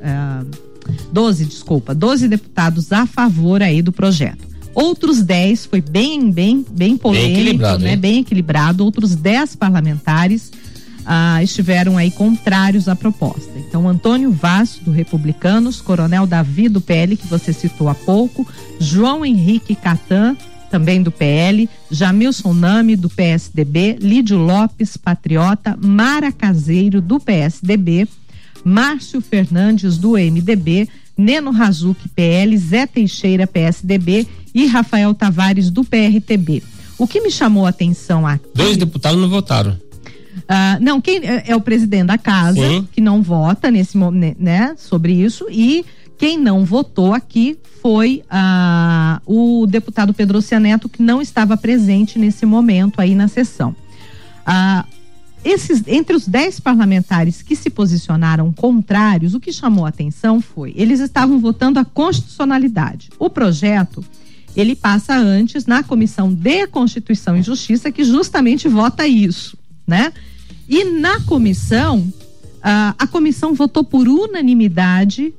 é, 0.00 0.66
12, 1.12 1.44
desculpa, 1.46 1.94
12 1.94 2.28
deputados 2.28 2.92
a 2.92 3.06
favor 3.06 3.62
aí 3.62 3.82
do 3.82 3.92
projeto. 3.92 4.46
Outros 4.74 5.22
10 5.22 5.66
foi 5.66 5.80
bem, 5.80 6.30
bem, 6.30 6.64
bem 6.70 6.96
polêmico, 6.96 7.58
bem 7.58 7.78
né? 7.78 7.92
Hein? 7.92 7.96
Bem 7.96 8.20
equilibrado. 8.20 8.84
Outros 8.84 9.16
10 9.16 9.56
parlamentares 9.56 10.52
ah, 11.06 11.42
estiveram 11.42 11.96
aí 11.96 12.10
contrários 12.10 12.88
à 12.88 12.94
proposta. 12.94 13.50
Então, 13.56 13.88
Antônio 13.88 14.30
Vaz, 14.30 14.78
do 14.82 14.90
Republicanos, 14.90 15.80
Coronel 15.80 16.26
Davi, 16.26 16.68
do 16.68 16.80
PL, 16.80 17.16
que 17.16 17.26
você 17.26 17.52
citou 17.52 17.88
há 17.88 17.94
pouco, 17.94 18.46
João 18.78 19.24
Henrique 19.24 19.74
Catan, 19.74 20.36
também 20.70 21.02
do 21.02 21.10
PL, 21.10 21.68
Jamilson 21.90 22.52
Nami, 22.52 22.96
do 22.96 23.08
PSDB, 23.08 23.96
Lídio 24.00 24.38
Lopes, 24.38 24.96
Patriota, 24.96 25.76
Mara 25.80 26.30
Caseiro, 26.30 27.00
do 27.00 27.18
PSDB, 27.18 28.08
Márcio 28.64 29.20
Fernandes, 29.20 29.96
do 29.96 30.12
MDB, 30.12 30.88
Neno 31.16 31.50
Razuc, 31.50 32.08
PL, 32.10 32.56
Zé 32.58 32.86
Teixeira, 32.86 33.46
PSDB 33.46 34.26
e 34.54 34.66
Rafael 34.66 35.14
Tavares, 35.14 35.70
do 35.70 35.84
PRTB. 35.84 36.62
O 36.98 37.06
que 37.06 37.20
me 37.20 37.30
chamou 37.30 37.66
a 37.66 37.70
atenção 37.70 38.26
aqui. 38.26 38.48
Dois 38.54 38.76
deputados 38.76 39.20
não 39.20 39.28
votaram. 39.28 39.78
Uh, 40.36 40.80
não, 40.80 41.00
quem 41.00 41.18
é, 41.26 41.44
é, 41.46 41.56
o 41.56 41.60
presidente 41.60 42.06
da 42.06 42.18
casa 42.18 42.60
Sim. 42.60 42.86
que 42.92 43.00
não 43.00 43.22
vota 43.22 43.70
nesse 43.70 43.96
momento, 43.96 44.36
né, 44.38 44.74
sobre 44.76 45.12
isso 45.12 45.46
e 45.50 45.84
quem 46.18 46.38
não 46.38 46.64
votou 46.64 47.12
aqui 47.12 47.58
foi 47.82 48.24
uh, 48.26 49.20
o 49.26 49.66
deputado 49.66 50.14
Pedro 50.14 50.40
Cianeto 50.40 50.88
que 50.88 51.02
não 51.02 51.20
estava 51.20 51.56
presente 51.56 52.18
nesse 52.18 52.46
momento 52.46 53.00
aí 53.00 53.14
na 53.14 53.28
sessão. 53.28 53.74
Uh, 54.46 54.96
esses, 55.44 55.82
entre 55.86 56.16
os 56.16 56.26
dez 56.26 56.58
parlamentares 56.58 57.42
que 57.42 57.54
se 57.54 57.70
posicionaram 57.70 58.52
contrários, 58.52 59.34
o 59.34 59.40
que 59.40 59.52
chamou 59.52 59.86
a 59.86 59.90
atenção 59.90 60.40
foi 60.40 60.72
eles 60.76 60.98
estavam 61.00 61.38
votando 61.38 61.78
a 61.78 61.84
constitucionalidade. 61.84 63.10
O 63.18 63.30
projeto 63.30 64.04
ele 64.56 64.74
passa 64.74 65.14
antes 65.14 65.66
na 65.66 65.82
comissão 65.82 66.32
de 66.32 66.66
Constituição 66.66 67.36
e 67.36 67.42
Justiça 67.42 67.92
que 67.92 68.02
justamente 68.02 68.66
vota 68.68 69.06
isso 69.06 69.56
né? 69.86 70.12
E 70.68 70.84
na 70.84 71.20
comissão, 71.20 72.12
a, 72.62 72.94
a 72.98 73.06
comissão 73.06 73.54
votou 73.54 73.84
por 73.84 74.08
unanimidade 74.08 75.32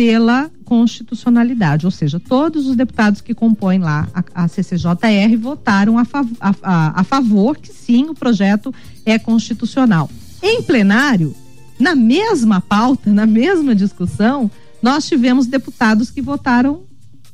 pela 0.00 0.50
constitucionalidade, 0.64 1.84
ou 1.84 1.90
seja, 1.90 2.18
todos 2.18 2.66
os 2.66 2.74
deputados 2.74 3.20
que 3.20 3.34
compõem 3.34 3.80
lá 3.80 4.08
a, 4.14 4.44
a 4.44 4.48
CCJR 4.48 5.36
votaram 5.38 5.98
a, 5.98 6.06
fav 6.06 6.26
a, 6.40 7.00
a, 7.00 7.04
favor 7.04 7.58
que 7.58 7.70
sim, 7.70 8.08
o 8.08 8.14
projeto 8.14 8.74
é 9.04 9.18
constitucional. 9.18 10.10
Em 10.42 10.62
plenário, 10.62 11.36
na 11.78 11.94
mesma 11.94 12.62
pauta, 12.62 13.12
na 13.12 13.26
mesma 13.26 13.74
discussão, 13.74 14.50
nós 14.80 15.06
tivemos 15.06 15.46
deputados 15.46 16.10
que 16.10 16.22
votaram 16.22 16.84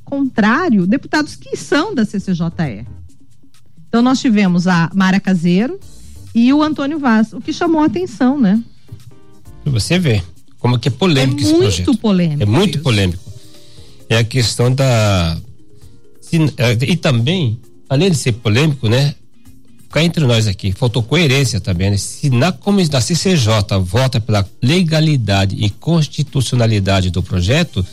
contrário, 0.05 0.89
deputados 0.89 1.37
que 1.37 1.57
são 1.57 1.95
da 1.95 2.05
CCJR. 2.05 2.85
Então 3.89 4.03
nós 4.03 4.19
tivemos 4.19 4.67
a 4.67 4.91
Mara 4.93 5.21
Caseiro, 5.21 5.79
e 6.35 6.53
o 6.53 6.65
Antônio 6.65 6.99
Vaz, 6.99 7.33
o 7.33 7.41
que 7.41 7.53
chamou 7.53 7.81
a 7.81 7.87
atenção, 7.87 8.37
né? 8.41 8.61
Você 9.65 10.01
vê 10.01 10.21
como 10.67 10.81
que 10.81 10.89
é 10.89 10.91
polêmico 10.91 11.41
é 11.41 11.45
esse 11.45 11.55
projeto. 11.55 11.81
É 11.81 11.87
muito 11.87 12.01
polêmico. 12.01 12.43
É 12.43 12.47
muito 12.47 12.75
isso. 12.75 12.83
polêmico. 12.83 13.33
É 14.09 14.17
a 14.19 14.25
questão 14.25 14.75
da 14.75 15.39
é, 16.59 16.73
e 16.85 16.97
também, 16.97 17.59
além 17.89 18.11
de 18.11 18.17
ser 18.17 18.33
polêmico, 18.33 18.89
né? 18.89 19.15
Ficar 19.85 20.03
entre 20.03 20.27
nós 20.27 20.49
aqui, 20.49 20.73
faltou 20.73 21.05
coerência 21.05 21.61
também, 21.61 21.91
né? 21.91 21.97
Se 21.97 22.29
na 22.31 22.51
comissão 22.51 22.93
da 22.93 23.01
CCJ 23.01 23.79
vota 23.81 24.21
pela 24.21 24.45
legalidade 24.61 25.55
e 25.57 25.71
constitucionalidade 25.71 27.11
do 27.11 27.23
projeto, 27.23 27.87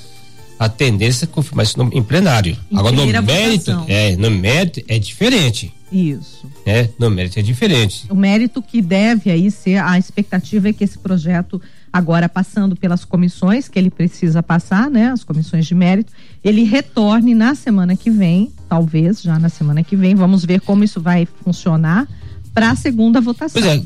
a 0.59 0.69
tendência 0.69 1.25
é 1.25 1.27
confirmar 1.27 1.65
isso 1.65 1.77
no, 1.77 1.89
em 1.93 2.03
plenário. 2.03 2.57
Em 2.71 2.77
Agora 2.77 2.95
no 2.95 3.05
mérito, 3.23 3.71
é, 3.87 4.15
no 4.15 4.31
mérito 4.31 4.81
é 4.87 4.97
diferente. 4.99 5.73
Isso. 5.91 6.49
É, 6.65 6.89
no 6.97 7.09
mérito 7.09 7.39
é 7.39 7.41
diferente. 7.41 8.05
O 8.09 8.15
mérito 8.15 8.61
que 8.61 8.81
deve 8.81 9.29
aí 9.29 9.51
ser, 9.51 9.77
a 9.77 9.97
expectativa 9.97 10.69
é 10.69 10.73
que 10.73 10.83
esse 10.83 10.97
projeto, 10.97 11.61
agora 11.91 12.27
passando 12.27 12.75
pelas 12.75 13.05
comissões 13.05 13.67
que 13.67 13.77
ele 13.77 13.91
precisa 13.91 14.41
passar, 14.41 14.89
né, 14.89 15.09
as 15.09 15.23
comissões 15.23 15.67
de 15.67 15.75
mérito, 15.75 16.11
ele 16.43 16.63
retorne 16.63 17.35
na 17.35 17.53
semana 17.53 17.95
que 17.95 18.09
vem, 18.09 18.51
talvez 18.67 19.21
já 19.21 19.37
na 19.37 19.49
semana 19.49 19.83
que 19.83 19.95
vem, 19.95 20.15
vamos 20.15 20.43
ver 20.43 20.61
como 20.61 20.83
isso 20.83 20.99
vai 20.99 21.27
funcionar 21.43 22.07
para 22.53 22.71
a 22.71 22.75
segunda 22.75 23.21
votação. 23.21 23.61
Pois 23.61 23.65
é, 23.65 23.83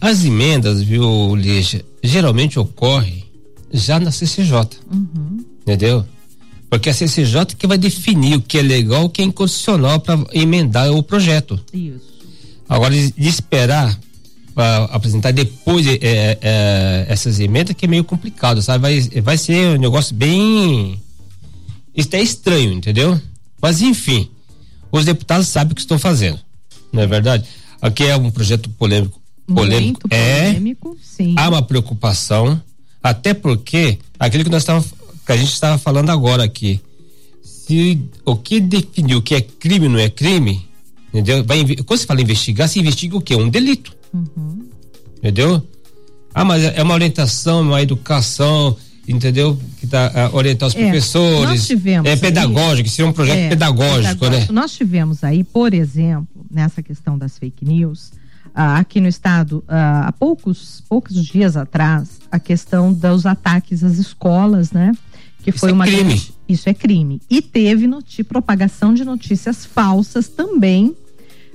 as 0.00 0.24
emendas, 0.24 0.82
viu, 0.82 1.34
Lígia, 1.34 1.84
geralmente 2.02 2.58
ocorre 2.58 3.24
já 3.72 4.00
na 4.00 4.10
CCJ. 4.10 4.78
Uhum. 4.90 5.44
Entendeu? 5.62 6.04
Porque 6.68 6.88
a 6.88 6.94
CCJ 6.94 7.56
que 7.58 7.66
vai 7.66 7.76
definir 7.76 8.36
o 8.36 8.40
que 8.40 8.58
é 8.58 8.62
legal, 8.62 9.04
o 9.04 9.10
que 9.10 9.20
é 9.20 9.24
inconstitucional 9.24 9.98
para 10.00 10.24
emendar 10.32 10.90
o 10.92 11.02
projeto. 11.02 11.60
Isso. 11.72 12.10
Agora, 12.68 12.94
de 12.94 13.28
esperar 13.28 13.98
para 14.54 14.84
apresentar 14.84 15.32
depois 15.32 15.86
é, 15.86 15.98
é, 16.40 17.06
essas 17.08 17.40
emendas 17.40 17.74
que 17.74 17.84
é 17.84 17.88
meio 17.88 18.04
complicado, 18.04 18.62
sabe? 18.62 18.82
Vai, 18.82 19.20
vai 19.20 19.36
ser 19.36 19.76
um 19.76 19.80
negócio 19.80 20.14
bem. 20.14 21.00
Isso 21.96 22.08
é 22.12 22.22
estranho, 22.22 22.72
entendeu? 22.72 23.20
Mas 23.60 23.80
enfim, 23.80 24.30
os 24.92 25.04
deputados 25.04 25.48
sabem 25.48 25.72
o 25.72 25.74
que 25.74 25.80
estão 25.80 25.98
fazendo, 25.98 26.38
não 26.92 27.02
é 27.02 27.06
verdade? 27.06 27.48
Aqui 27.82 28.04
é 28.04 28.16
um 28.16 28.30
projeto 28.30 28.68
polêmico. 28.70 29.20
Polêmico, 29.46 30.00
Muito 30.02 30.08
polêmico 30.08 30.96
é, 31.00 31.04
sim. 31.04 31.34
Há 31.36 31.48
uma 31.48 31.62
preocupação, 31.62 32.60
até 33.02 33.34
porque 33.34 33.98
aquilo 34.18 34.44
que 34.44 34.50
nós 34.50 34.62
estávamos 34.62 34.92
que 35.26 35.32
a 35.32 35.36
gente 35.36 35.52
estava 35.52 35.78
falando 35.78 36.10
agora 36.10 36.44
aqui. 36.44 36.80
Se 37.42 38.02
o 38.24 38.36
que 38.36 38.60
definiu 38.60 39.18
o 39.18 39.22
que 39.22 39.34
é 39.34 39.40
crime 39.40 39.88
não 39.88 39.98
é 39.98 40.08
crime, 40.08 40.66
entendeu? 41.08 41.44
Vai, 41.44 41.64
quando 41.86 41.98
se 41.98 42.06
fala 42.06 42.20
investigar, 42.20 42.68
se 42.68 42.80
investiga 42.80 43.16
o 43.16 43.20
quê? 43.20 43.36
Um 43.36 43.48
delito. 43.48 43.96
Uhum. 44.12 44.68
Entendeu? 45.18 45.66
Ah, 46.34 46.44
mas 46.44 46.62
é 46.62 46.82
uma 46.82 46.94
orientação, 46.94 47.62
uma 47.62 47.82
educação, 47.82 48.76
entendeu? 49.06 49.58
Que 49.78 49.86
tá 49.86 50.30
uh, 50.32 50.36
orientar 50.36 50.68
os 50.68 50.74
é, 50.74 50.82
professores. 50.82 51.48
Nós 51.48 51.66
tivemos 51.66 52.10
é 52.10 52.16
pedagógico, 52.16 52.88
aí, 52.88 52.90
seria 52.90 53.10
um 53.10 53.12
projeto 53.12 53.38
é, 53.38 53.48
pedagógico, 53.48 54.18
pedagógico, 54.18 54.52
né? 54.52 54.60
Nós 54.60 54.72
tivemos 54.72 55.24
aí, 55.24 55.44
por 55.44 55.74
exemplo, 55.74 56.46
nessa 56.50 56.82
questão 56.82 57.18
das 57.18 57.38
fake 57.38 57.64
news, 57.64 58.12
uh, 58.48 58.78
aqui 58.78 59.00
no 59.00 59.08
estado, 59.08 59.58
uh, 59.58 60.06
há 60.06 60.14
poucos, 60.18 60.82
poucos 60.88 61.24
dias 61.24 61.56
atrás, 61.56 62.20
a 62.30 62.38
questão 62.38 62.92
dos 62.92 63.26
ataques 63.26 63.82
às 63.82 63.98
escolas, 63.98 64.70
né? 64.72 64.92
Que 65.42 65.52
foi 65.52 65.56
isso 65.56 65.68
é 65.68 65.72
uma 65.72 65.84
é 65.84 65.88
crime. 65.88 66.04
Grande, 66.04 66.34
isso 66.48 66.68
é 66.68 66.74
crime. 66.74 67.20
E 67.28 67.42
teve 67.42 67.86
noti, 67.86 68.22
propagação 68.22 68.94
de 68.94 69.04
notícias 69.04 69.64
falsas 69.64 70.28
também. 70.28 70.94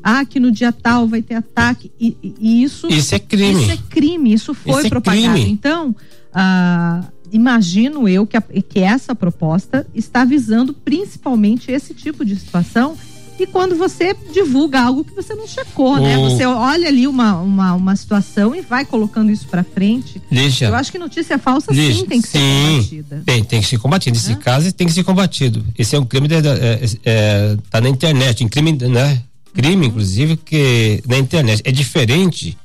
Ah, 0.04 0.24
que 0.24 0.40
no 0.40 0.52
dia 0.52 0.72
tal 0.72 1.08
vai 1.08 1.22
ter 1.22 1.36
ataque. 1.36 1.92
E, 2.00 2.16
e 2.40 2.64
isso. 2.64 2.88
Isso 2.88 3.16
é 3.16 3.20
crime. 3.20 3.64
Isso 3.64 3.72
é 3.72 3.78
crime. 3.90 4.34
Isso 4.34 4.54
foi 4.54 4.78
isso 4.78 4.88
é 4.88 4.90
propagado. 4.90 5.38
É 5.38 5.42
então, 5.42 5.96
ah, 6.34 7.04
imagino 7.32 8.08
eu 8.08 8.28
que, 8.28 8.38
a, 8.38 8.42
que 8.42 8.80
essa 8.80 9.16
proposta 9.16 9.86
está 9.96 10.24
visando 10.24 10.74
principalmente 10.74 11.72
esse 11.72 11.94
tipo 11.94 12.24
de 12.24 12.36
situação 12.36 12.96
e 13.38 13.46
quando 13.46 13.76
você 13.76 14.16
divulga 14.34 14.82
algo 14.82 15.04
que 15.04 15.14
você 15.14 15.36
não 15.36 15.48
checou, 15.48 16.00
né? 16.00 16.18
Você 16.18 16.46
olha 16.46 16.88
ali 16.88 17.06
uma, 17.06 17.36
uma, 17.36 17.74
uma 17.74 17.96
situação 17.96 18.56
e 18.56 18.62
vai 18.62 18.86
colocando 18.86 19.30
isso 19.30 19.46
para 19.48 19.64
frente. 19.64 20.22
Deixa. 20.32 20.66
Eu 20.66 20.76
acho 20.76 20.92
que 20.92 20.98
notícia 20.98 21.38
falsa 21.38 21.74
Deixa. 21.74 22.00
sim 22.00 22.06
tem 22.06 22.22
que 22.22 22.28
sim, 22.30 22.40
ser 22.40 22.72
combatida. 22.72 23.24
Tem, 23.26 23.44
tem 23.44 23.62
que 23.62 23.68
ser 23.68 23.78
combatido. 23.78 24.16
Nesse 24.16 24.32
é? 24.32 24.36
caso, 24.36 24.72
tem 24.72 24.88
que 24.88 24.94
ser 24.94 25.04
combatido. 25.04 25.66
Esse 25.78 25.96
é 25.96 26.00
um 26.00 26.06
crime, 26.06 26.28
de, 26.28 26.36
é, 26.36 26.80
é, 27.04 27.58
tá 27.70 27.82
na 27.82 27.90
internet, 27.90 28.44
em 28.44 28.48
crime, 28.48 28.72
né? 28.72 29.22
Crime, 29.54 29.76
uhum. 29.76 29.84
inclusive, 29.84 30.38
que 30.38 31.04
na 31.06 31.18
internet. 31.18 31.62
É 31.66 31.72
diferente, 31.72 32.58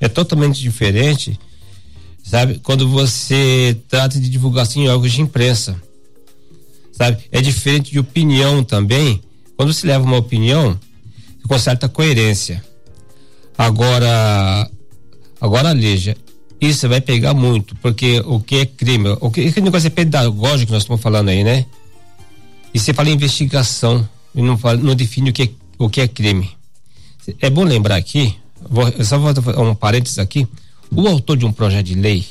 é 0.00 0.08
totalmente 0.08 0.60
diferente, 0.60 1.38
sabe? 2.22 2.58
Quando 2.62 2.88
você 2.88 3.76
trata 3.88 4.18
de 4.18 4.30
divulgação 4.30 4.82
em 4.82 4.88
órgãos 4.88 5.12
de 5.12 5.20
imprensa, 5.20 5.76
sabe? 6.92 7.18
É 7.30 7.42
diferente 7.42 7.90
de 7.90 7.98
opinião 7.98 8.64
também, 8.64 9.20
quando 9.56 9.72
se 9.72 9.86
leva 9.86 10.04
uma 10.04 10.18
opinião, 10.18 10.78
com 11.46 11.58
certa 11.58 11.88
coerência. 11.88 12.62
Agora, 13.56 14.70
agora, 15.40 15.72
Lígia, 15.72 16.16
isso 16.60 16.88
vai 16.88 17.00
pegar 17.00 17.34
muito, 17.34 17.74
porque 17.76 18.20
o 18.26 18.40
que 18.40 18.56
é 18.56 18.66
crime, 18.66 19.16
o 19.20 19.30
que, 19.30 19.40
esse 19.40 19.60
negócio 19.60 19.86
é 19.86 19.90
pedagógico 19.90 20.66
que 20.66 20.72
nós 20.72 20.82
estamos 20.82 21.02
falando 21.02 21.28
aí, 21.28 21.42
né? 21.42 21.64
E 22.72 22.78
você 22.78 22.92
fala 22.92 23.08
em 23.08 23.14
investigação 23.14 24.06
e 24.34 24.42
não, 24.42 24.58
fala, 24.58 24.76
não 24.76 24.94
define 24.94 25.30
o 25.30 25.32
que, 25.32 25.42
é, 25.44 25.50
o 25.78 25.88
que 25.88 26.00
é 26.00 26.08
crime. 26.08 26.50
É 27.40 27.48
bom 27.48 27.64
lembrar 27.64 27.96
aqui, 27.96 28.36
vou, 28.68 28.84
só 29.04 29.18
vou 29.18 29.34
fazer 29.34 29.58
um 29.58 29.74
parênteses 29.74 30.18
aqui, 30.18 30.46
o 30.90 31.08
autor 31.08 31.36
de 31.36 31.46
um 31.46 31.52
projeto 31.52 31.86
de 31.86 31.94
lei, 31.94 32.26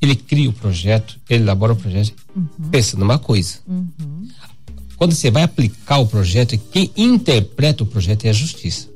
ele 0.00 0.14
cria 0.14 0.48
o 0.48 0.52
projeto, 0.52 1.18
ele 1.28 1.42
elabora 1.42 1.72
o 1.72 1.76
projeto, 1.76 2.14
uhum. 2.34 2.46
pensa 2.70 2.96
numa 2.96 3.18
coisa. 3.18 3.58
Uhum. 3.66 4.28
Quando 4.96 5.12
você 5.12 5.30
vai 5.30 5.42
aplicar 5.42 5.98
o 5.98 6.06
projeto, 6.06 6.58
quem 6.72 6.90
interpreta 6.96 7.82
o 7.82 7.86
projeto 7.86 8.24
é 8.24 8.30
a 8.30 8.32
justiça. 8.32 8.88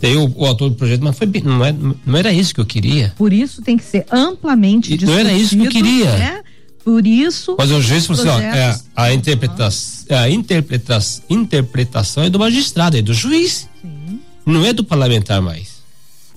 Daí 0.00 0.16
o, 0.16 0.32
o 0.36 0.44
autor 0.44 0.70
do 0.70 0.76
projeto, 0.76 1.02
mas 1.02 1.16
foi, 1.16 1.26
não, 1.42 1.64
é, 1.64 1.74
não 2.04 2.18
era 2.18 2.32
isso 2.32 2.54
que 2.54 2.60
eu 2.60 2.66
queria. 2.66 3.12
Por 3.16 3.32
isso 3.32 3.62
tem 3.62 3.76
que 3.76 3.84
ser 3.84 4.04
amplamente 4.10 4.90
discutido. 4.96 5.12
Não 5.12 5.18
era 5.18 5.32
isso 5.32 5.56
que 5.56 5.64
eu 5.64 5.70
queria. 5.70 6.16
Né? 6.16 6.42
Por 6.84 7.06
isso. 7.06 7.56
Mas 7.58 7.70
o 7.70 7.80
juiz 7.80 8.06
falou 8.06 8.22
assim: 8.22 8.30
ó, 8.30 8.40
é, 8.40 8.78
a, 8.94 9.14
interpretação, 9.14 10.04
é, 10.08 10.18
a 10.18 10.30
interpretação, 10.30 11.24
interpretação 11.30 12.24
é 12.24 12.30
do 12.30 12.38
magistrado, 12.38 12.96
é 12.98 13.02
do 13.02 13.14
juiz. 13.14 13.68
Sim. 13.80 14.20
Não 14.44 14.64
é 14.64 14.72
do 14.72 14.84
parlamentar 14.84 15.40
mais. 15.40 15.74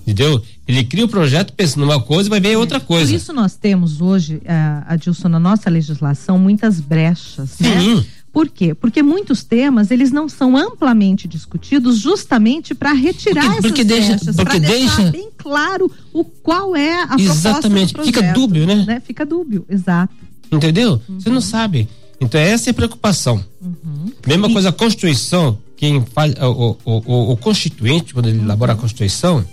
Entendeu? 0.00 0.42
Ele 0.66 0.84
cria 0.84 1.04
o 1.04 1.08
projeto 1.08 1.52
pensando 1.52 1.84
numa 1.84 2.00
coisa 2.00 2.28
e 2.28 2.30
vai 2.30 2.40
ver 2.40 2.52
é. 2.52 2.56
outra 2.56 2.80
coisa. 2.80 3.10
Por 3.10 3.16
isso 3.16 3.32
nós 3.34 3.54
temos 3.56 4.00
hoje, 4.00 4.36
uh, 4.36 4.84
Adilson, 4.86 5.28
na 5.28 5.38
nossa 5.38 5.68
legislação, 5.68 6.38
muitas 6.38 6.80
brechas. 6.80 7.58
Né? 7.58 7.80
Sim. 7.80 7.96
Né? 7.96 8.04
Por 8.38 8.48
quê? 8.48 8.72
Porque 8.72 9.02
muitos 9.02 9.42
temas 9.42 9.90
eles 9.90 10.12
não 10.12 10.28
são 10.28 10.56
amplamente 10.56 11.26
discutidos 11.26 11.98
justamente 11.98 12.72
para 12.72 12.92
retirar 12.92 13.44
porque, 13.54 13.62
porque 13.62 13.82
deixa, 13.82 14.16
porque 14.32 14.60
deixa 14.60 15.10
bem 15.10 15.28
claro 15.36 15.90
o 16.12 16.22
qual 16.22 16.76
é 16.76 17.02
a 17.02 17.16
Exatamente. 17.18 17.92
proposta 17.92 18.12
do 18.12 18.24
Fica 18.24 18.32
dúbio, 18.32 18.64
né? 18.64 18.84
né? 18.86 19.02
Fica 19.04 19.26
dúbio, 19.26 19.66
exato. 19.68 20.14
Entendeu? 20.52 21.02
Uhum. 21.08 21.18
Você 21.18 21.28
não 21.30 21.40
sabe. 21.40 21.88
Então 22.20 22.40
essa 22.40 22.70
é 22.70 22.70
a 22.70 22.74
preocupação. 22.74 23.44
Uhum. 23.60 24.12
Mesma 24.24 24.48
e... 24.48 24.52
coisa 24.52 24.68
a 24.68 24.72
Constituição, 24.72 25.58
quem 25.76 26.06
faz 26.06 26.32
o, 26.40 26.76
o, 26.84 27.02
o, 27.06 27.32
o 27.32 27.36
constituinte 27.36 28.14
quando 28.14 28.28
ele 28.28 28.38
uhum. 28.38 28.44
elabora 28.44 28.74
a 28.74 28.76
Constituição 28.76 29.44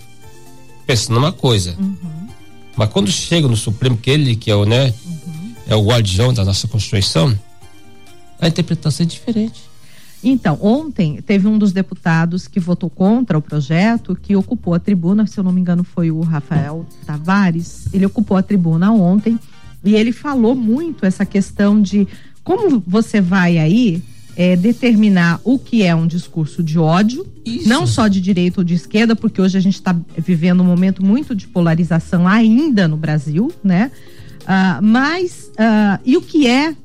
pensa 0.86 1.12
numa 1.12 1.32
coisa. 1.32 1.74
Uhum. 1.76 2.28
Mas 2.76 2.88
quando 2.90 3.10
chega 3.10 3.48
no 3.48 3.56
Supremo 3.56 3.96
que 3.96 4.10
ele 4.10 4.36
que 4.36 4.48
é 4.48 4.54
o 4.54 4.64
né 4.64 4.94
uhum. 5.04 5.54
é 5.66 5.74
o 5.74 5.84
guardião 5.84 6.32
da 6.32 6.44
nossa 6.44 6.68
Constituição 6.68 7.36
a 8.40 8.48
interpretação 8.48 9.04
é 9.04 9.08
diferente. 9.08 9.62
Então, 10.22 10.58
ontem 10.60 11.20
teve 11.22 11.46
um 11.46 11.58
dos 11.58 11.72
deputados 11.72 12.48
que 12.48 12.58
votou 12.58 12.90
contra 12.90 13.38
o 13.38 13.42
projeto, 13.42 14.16
que 14.16 14.34
ocupou 14.34 14.74
a 14.74 14.78
tribuna, 14.78 15.26
se 15.26 15.38
eu 15.38 15.44
não 15.44 15.52
me 15.52 15.60
engano 15.60 15.84
foi 15.84 16.10
o 16.10 16.20
Rafael 16.20 16.86
Tavares, 17.04 17.86
ele 17.92 18.06
ocupou 18.06 18.36
a 18.36 18.42
tribuna 18.42 18.90
ontem 18.92 19.38
e 19.84 19.94
ele 19.94 20.12
falou 20.12 20.54
muito 20.54 21.06
essa 21.06 21.24
questão 21.24 21.80
de 21.80 22.08
como 22.42 22.82
você 22.86 23.20
vai 23.20 23.58
aí 23.58 24.02
é, 24.36 24.56
determinar 24.56 25.40
o 25.44 25.58
que 25.58 25.82
é 25.82 25.94
um 25.94 26.06
discurso 26.06 26.62
de 26.62 26.78
ódio, 26.78 27.26
Isso. 27.44 27.68
não 27.68 27.86
só 27.86 28.08
de 28.08 28.20
direita 28.20 28.60
ou 28.60 28.64
de 28.64 28.74
esquerda, 28.74 29.16
porque 29.16 29.40
hoje 29.40 29.56
a 29.56 29.60
gente 29.60 29.74
está 29.74 29.96
vivendo 30.18 30.60
um 30.60 30.66
momento 30.66 31.04
muito 31.04 31.34
de 31.34 31.46
polarização 31.46 32.26
ainda 32.28 32.86
no 32.86 32.96
Brasil, 32.96 33.50
né? 33.64 33.90
Uh, 34.42 34.82
mas 34.82 35.50
uh, 35.52 36.00
e 36.04 36.16
o 36.16 36.22
que 36.22 36.46
é 36.46 36.76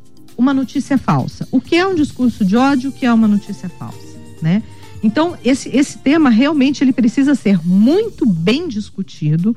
uma 0.41 0.53
notícia 0.55 0.97
falsa. 0.97 1.47
O 1.51 1.61
que 1.61 1.75
é 1.75 1.85
um 1.85 1.93
discurso 1.93 2.43
de 2.43 2.57
ódio, 2.57 2.89
o 2.89 2.93
que 2.93 3.05
é 3.05 3.13
uma 3.13 3.27
notícia 3.27 3.69
falsa, 3.69 4.17
né? 4.41 4.63
Então, 5.03 5.37
esse, 5.45 5.69
esse 5.69 5.99
tema 5.99 6.29
realmente 6.29 6.83
ele 6.83 6.91
precisa 6.91 7.35
ser 7.35 7.59
muito 7.65 8.25
bem 8.25 8.67
discutido 8.67 9.55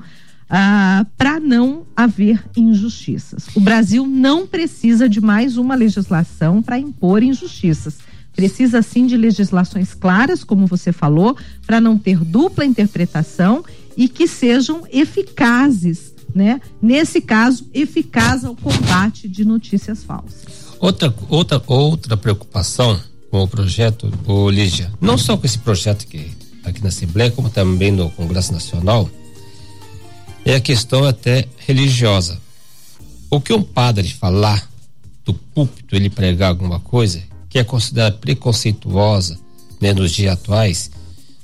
ah, 0.49 1.07
para 1.17 1.41
não 1.41 1.87
haver 1.97 2.45
injustiças. 2.55 3.47
O 3.55 3.61
Brasil 3.61 4.07
não 4.07 4.47
precisa 4.47 5.09
de 5.09 5.21
mais 5.21 5.57
uma 5.57 5.75
legislação 5.75 6.63
para 6.63 6.79
impor 6.79 7.23
injustiças. 7.23 7.99
Precisa 8.37 8.83
sim 8.83 9.07
de 9.07 9.17
legislações 9.17 9.95
claras, 9.95 10.45
como 10.45 10.67
você 10.67 10.93
falou, 10.93 11.37
para 11.67 11.81
não 11.81 11.97
ter 11.97 12.19
dupla 12.19 12.65
interpretação 12.65 13.65
e 13.97 14.09
que 14.09 14.27
sejam 14.27 14.83
eficazes, 14.91 16.13
né? 16.35 16.61
Nesse 16.83 17.21
caso, 17.21 17.69
eficaz 17.73 18.45
ao 18.45 18.57
combate 18.57 19.29
de 19.29 19.45
notícias 19.45 20.03
falsas. 20.03 20.64
Outra, 20.79 21.15
outra, 21.29 21.63
outra 21.67 22.17
preocupação 22.17 23.01
com 23.31 23.43
o 23.43 23.49
projeto, 23.49 24.13
o 24.27 24.51
Lígia, 24.51 24.93
não 25.01 25.19
só 25.19 25.37
com 25.37 25.47
esse 25.47 25.59
projeto 25.59 26.07
aqui 26.65 26.83
na 26.83 26.89
Assembleia, 26.89 27.31
como 27.31 27.51
também 27.51 27.91
no 27.91 28.11
Congresso 28.11 28.53
Nacional, 28.53 29.09
é 30.45 30.55
a 30.55 30.61
questão 30.61 31.05
até 31.05 31.47
religiosa. 31.59 32.41
O 33.31 33.41
que 33.41 33.53
um 33.53 33.63
padre 33.63 34.09
falar 34.09 34.69
do 35.25 35.35
púlpito, 35.35 35.97
ele 35.97 36.11
pregar 36.11 36.51
alguma 36.51 36.79
coisa 36.79 37.23
que 37.49 37.59
é 37.59 37.65
considerada 37.65 38.17
preconceituosa 38.17 39.39
né, 39.81 39.93
nos 39.93 40.13
dias 40.13 40.35
atuais, 40.35 40.91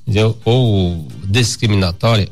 entendeu? 0.02 0.36
ou 0.44 1.06
discriminatória, 1.24 2.28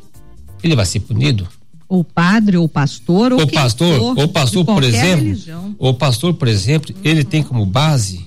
ele 0.62 0.76
vai 0.76 0.85
ser 0.85 1.00
punido? 1.00 1.49
O 1.88 2.04
padre 2.04 2.57
ou 2.57 2.68
pastor 2.68 3.33
ou 3.33 3.40
o 3.40 3.47
pastor 3.50 3.99
for, 3.99 4.18
o 4.25 4.28
pastor 4.28 4.64
por 4.64 4.85
exemplo 4.85 5.25
religião. 5.25 5.75
o 5.78 5.95
pastor 5.95 6.35
por 6.35 6.47
exemplo 6.47 6.95
ele 7.02 7.25
tem 7.25 7.42
como 7.42 7.64
base 7.64 8.26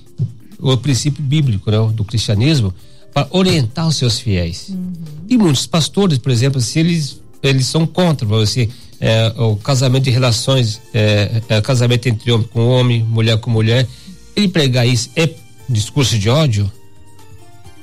o 0.58 0.76
princípio 0.76 1.22
bíblico 1.22 1.70
né, 1.70 1.78
do 1.92 2.04
cristianismo 2.04 2.74
para 3.14 3.28
orientar 3.30 3.86
os 3.86 3.96
seus 3.96 4.18
fiéis 4.18 4.70
uhum. 4.70 4.92
e 5.28 5.38
muitos 5.38 5.66
pastores 5.66 6.18
por 6.18 6.32
exemplo 6.32 6.60
se 6.60 6.80
eles 6.80 7.20
eles 7.42 7.66
são 7.66 7.86
contra 7.86 8.26
você 8.26 8.68
é, 9.00 9.32
o 9.36 9.56
casamento 9.56 10.04
de 10.04 10.10
relações 10.10 10.80
é, 10.92 11.42
é, 11.48 11.60
casamento 11.60 12.08
entre 12.08 12.32
homem 12.32 12.48
com 12.52 12.66
homem 12.68 13.02
mulher 13.04 13.38
com 13.38 13.50
mulher 13.50 13.86
ele 14.34 14.48
pregar 14.48 14.86
isso 14.86 15.08
é 15.14 15.28
discurso 15.68 16.18
de 16.18 16.28
ódio 16.28 16.70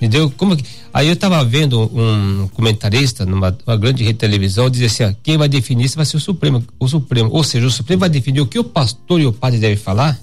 entendeu 0.01 0.31
como 0.31 0.55
que 0.55 0.63
Aí 0.93 1.07
eu 1.07 1.13
estava 1.13 1.43
vendo 1.45 1.81
um 1.81 2.47
comentarista 2.49 3.25
numa 3.25 3.51
grande 3.79 4.03
rede 4.03 4.13
de 4.13 4.19
televisão 4.19 4.69
dizer 4.69 4.87
assim: 4.87 5.03
ó, 5.03 5.13
quem 5.21 5.37
vai 5.37 5.47
definir 5.47 5.85
isso 5.85 5.95
vai 5.95 6.05
ser 6.05 6.17
o 6.17 6.19
Supremo, 6.19 6.63
o 6.79 6.87
Supremo, 6.87 7.29
ou 7.31 7.43
seja, 7.43 7.67
o 7.67 7.71
Supremo 7.71 7.99
vai 7.99 8.09
definir 8.09 8.41
o 8.41 8.47
que 8.47 8.57
o 8.57 8.63
pastor 8.63 9.21
e 9.21 9.25
o 9.25 9.33
padre 9.33 9.59
devem 9.59 9.77
falar. 9.77 10.19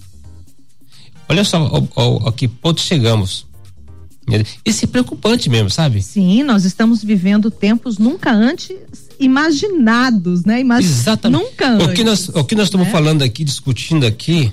Olha 1.29 1.45
só 1.45 1.59
ao, 1.59 1.89
ao, 1.95 2.27
ao 2.27 2.33
que 2.33 2.49
ponto 2.49 2.81
chegamos. 2.81 3.47
Isso 4.65 4.85
é 4.85 4.89
preocupante 4.89 5.49
mesmo, 5.49 5.71
sabe? 5.71 6.03
Sim, 6.03 6.43
nós 6.43 6.65
estamos 6.65 7.03
vivendo 7.03 7.49
tempos 7.49 7.97
nunca 7.97 8.33
antes 8.33 8.77
imaginados, 9.21 10.45
né? 10.45 10.61
Imag... 10.61 10.85
Exatamente. 10.85 11.43
Nunca 11.45 11.69
antes. 11.69 11.87
O 11.87 11.93
que 11.93 12.05
nós, 12.05 12.29
o 12.31 12.45
que 12.45 12.55
nós 12.57 12.65
estamos 12.65 12.87
né? 12.89 12.93
falando 12.93 13.23
aqui, 13.23 13.45
discutindo 13.45 14.05
aqui, 14.05 14.53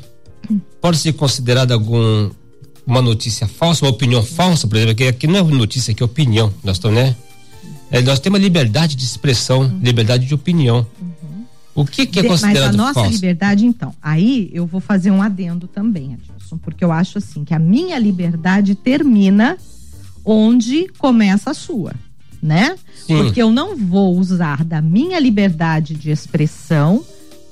pode 0.79 0.97
ser 0.97 1.13
considerado 1.13 1.71
algum 1.71 2.29
uma 2.85 3.01
notícia 3.01 3.47
falsa, 3.47 3.85
uma 3.85 3.91
opinião 3.91 4.23
falsa, 4.23 4.67
por 4.67 4.77
exemplo, 4.77 4.95
que 4.95 5.05
aqui 5.05 5.27
não 5.27 5.39
é 5.39 5.43
notícia, 5.43 5.91
aqui 5.91 6.03
é 6.03 6.05
opinião. 6.05 6.53
Nós 6.63 6.77
estamos, 6.77 6.97
né? 6.97 7.15
É, 7.89 8.01
nós 8.01 8.19
temos 8.19 8.39
liberdade 8.39 8.95
de 8.95 9.03
expressão, 9.03 9.61
uhum. 9.61 9.79
liberdade 9.81 10.25
de 10.25 10.33
opinião. 10.33 10.85
Uhum. 10.99 11.45
O 11.75 11.85
que, 11.85 12.05
que 12.05 12.19
é 12.19 12.23
considerado 12.23 12.75
Mas 12.75 12.75
a 12.75 12.77
nossa 12.77 12.93
falso? 12.95 13.11
liberdade, 13.11 13.65
então, 13.65 13.93
aí 14.01 14.49
eu 14.53 14.65
vou 14.65 14.81
fazer 14.81 15.11
um 15.11 15.21
adendo 15.21 15.67
também, 15.67 16.15
Adilson, 16.15 16.57
porque 16.57 16.83
eu 16.83 16.91
acho 16.91 17.17
assim 17.17 17.43
que 17.43 17.53
a 17.53 17.59
minha 17.59 17.97
liberdade 17.97 18.75
termina 18.75 19.57
onde 20.25 20.87
começa 20.97 21.51
a 21.51 21.53
sua, 21.53 21.93
né? 22.41 22.75
Sim. 23.05 23.17
Porque 23.17 23.41
eu 23.41 23.51
não 23.51 23.75
vou 23.77 24.17
usar 24.17 24.63
da 24.63 24.81
minha 24.81 25.19
liberdade 25.19 25.93
de 25.95 26.11
expressão 26.11 27.03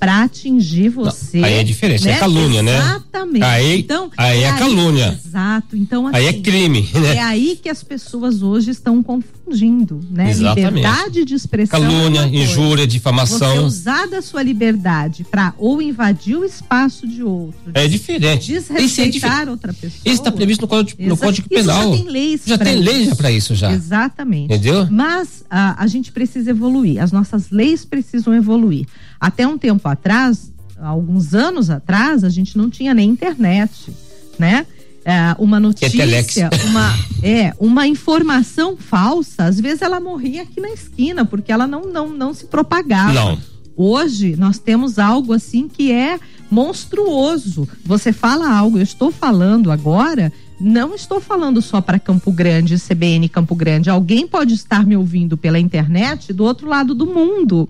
para 0.02 0.24
atingir 0.24 0.90
você. 0.90 1.38
Não, 1.38 1.48
aí 1.48 1.54
é 1.54 1.64
diferente, 1.64 2.08
é 2.08 2.12
né? 2.12 2.18
é 2.18 2.20
calúnia, 2.20 2.64
né? 2.64 2.76
Exatamente. 2.76 3.44
Aí, 3.44 3.80
então, 3.82 4.10
aí 4.18 4.44
é, 4.44 4.48
é 4.48 4.54
calúnia. 4.58 5.20
exato. 5.24 5.78
Então, 5.78 6.08
assim, 6.08 6.18
aí 6.18 6.26
é 6.26 6.30
assim, 6.30 6.42
crime. 6.42 6.90
Né? 6.92 7.18
É 7.18 7.22
aí 7.22 7.60
que 7.62 7.70
as 7.70 7.84
pessoas 7.84 8.42
hoje 8.42 8.72
estão 8.72 9.04
confundindo, 9.52 10.00
né? 10.10 10.32
Exatamente. 10.32 10.76
Liberdade 10.76 11.26
de 11.26 11.36
expressão. 11.36 11.80
É 11.80 11.82
calúnia, 11.82 12.26
injúria, 12.28 12.88
difamação. 12.88 13.56
Você 13.56 13.60
usar 13.60 14.08
da 14.08 14.22
sua 14.22 14.42
liberdade 14.42 15.24
para 15.24 15.54
ou 15.58 15.82
invadir 15.82 16.38
o 16.38 16.46
espaço 16.46 17.08
de 17.08 17.22
outro. 17.24 17.72
É 17.74 17.88
diferente. 17.88 18.48
Desrespeitar 18.48 19.48
é 19.48 19.52
outra 19.52 19.74
pessoa. 19.74 20.02
Isso 20.06 20.16
está 20.22 20.32
previsto 20.32 20.62
no 20.62 20.68
Código, 20.68 21.04
no 21.04 21.18
código 21.18 21.50
Penal. 21.50 21.92
já 21.92 21.98
tem 21.98 22.10
leis. 22.10 22.42
Já 22.46 22.58
tem 22.58 22.76
lei 22.78 23.06
já 23.06 23.16
para 23.16 23.32
isso 23.32 23.56
já. 23.56 23.72
Exatamente. 23.72 24.46
Entendeu? 24.46 24.88
Mas 24.90 25.44
a, 25.50 25.82
a 25.84 25.88
gente 25.88 26.12
precisa 26.12 26.52
evoluir. 26.52 27.02
As 27.02 27.12
nossas 27.12 27.50
leis 27.50 27.84
precisam 27.84 28.34
evoluir. 28.34 28.88
Até 29.20 29.46
um 29.46 29.58
tempo 29.58 29.88
atrás, 29.88 30.52
alguns 30.80 31.34
anos 31.34 31.70
atrás, 31.70 32.24
a 32.24 32.30
gente 32.30 32.58
não 32.58 32.70
tinha 32.70 32.94
nem 32.94 33.10
internet, 33.10 33.92
né? 34.40 34.66
É, 35.04 35.36
uma 35.40 35.60
notícia, 35.60 36.50
uma, 36.70 36.96
é, 37.24 37.54
uma 37.60 37.88
informação 37.88 38.78
falsa, 38.78 39.46
às 39.46 39.60
vezes 39.60 39.82
ela 39.82 40.00
morria 40.00 40.44
aqui 40.44 40.62
na 40.62 40.70
esquina, 40.70 41.26
porque 41.26 41.52
ela 41.52 41.66
não, 41.66 41.82
não, 41.82 42.10
não 42.10 42.34
se 42.34 42.46
propagava. 42.46 43.14
Não. 43.14 43.40
Hoje 43.76 44.36
nós 44.36 44.60
temos 44.60 45.00
algo 45.00 45.34
assim 45.34 45.68
que 45.68 45.92
é 45.92 46.20
monstruoso. 46.52 47.68
Você 47.84 48.14
fala 48.14 48.54
algo, 48.56 48.78
eu 48.78 48.84
estou 48.84 49.12
falando 49.12 49.72
agora, 49.72 50.32
não 50.60 50.94
estou 50.94 51.20
falando 51.20 51.62
só 51.62 51.82
para 51.82 51.98
Campo 51.98 52.32
Grande, 52.32 52.78
CBN 52.78 53.28
Campo 53.28 53.56
Grande. 53.56 53.90
Alguém 53.90 54.28
pode 54.28 54.54
estar 54.54 54.86
me 54.86 54.96
ouvindo 54.96 55.36
pela 55.36 55.58
internet 55.58 56.32
do 56.32 56.44
outro 56.44 56.68
lado 56.68 56.94
do 56.94 57.08
mundo. 57.08 57.68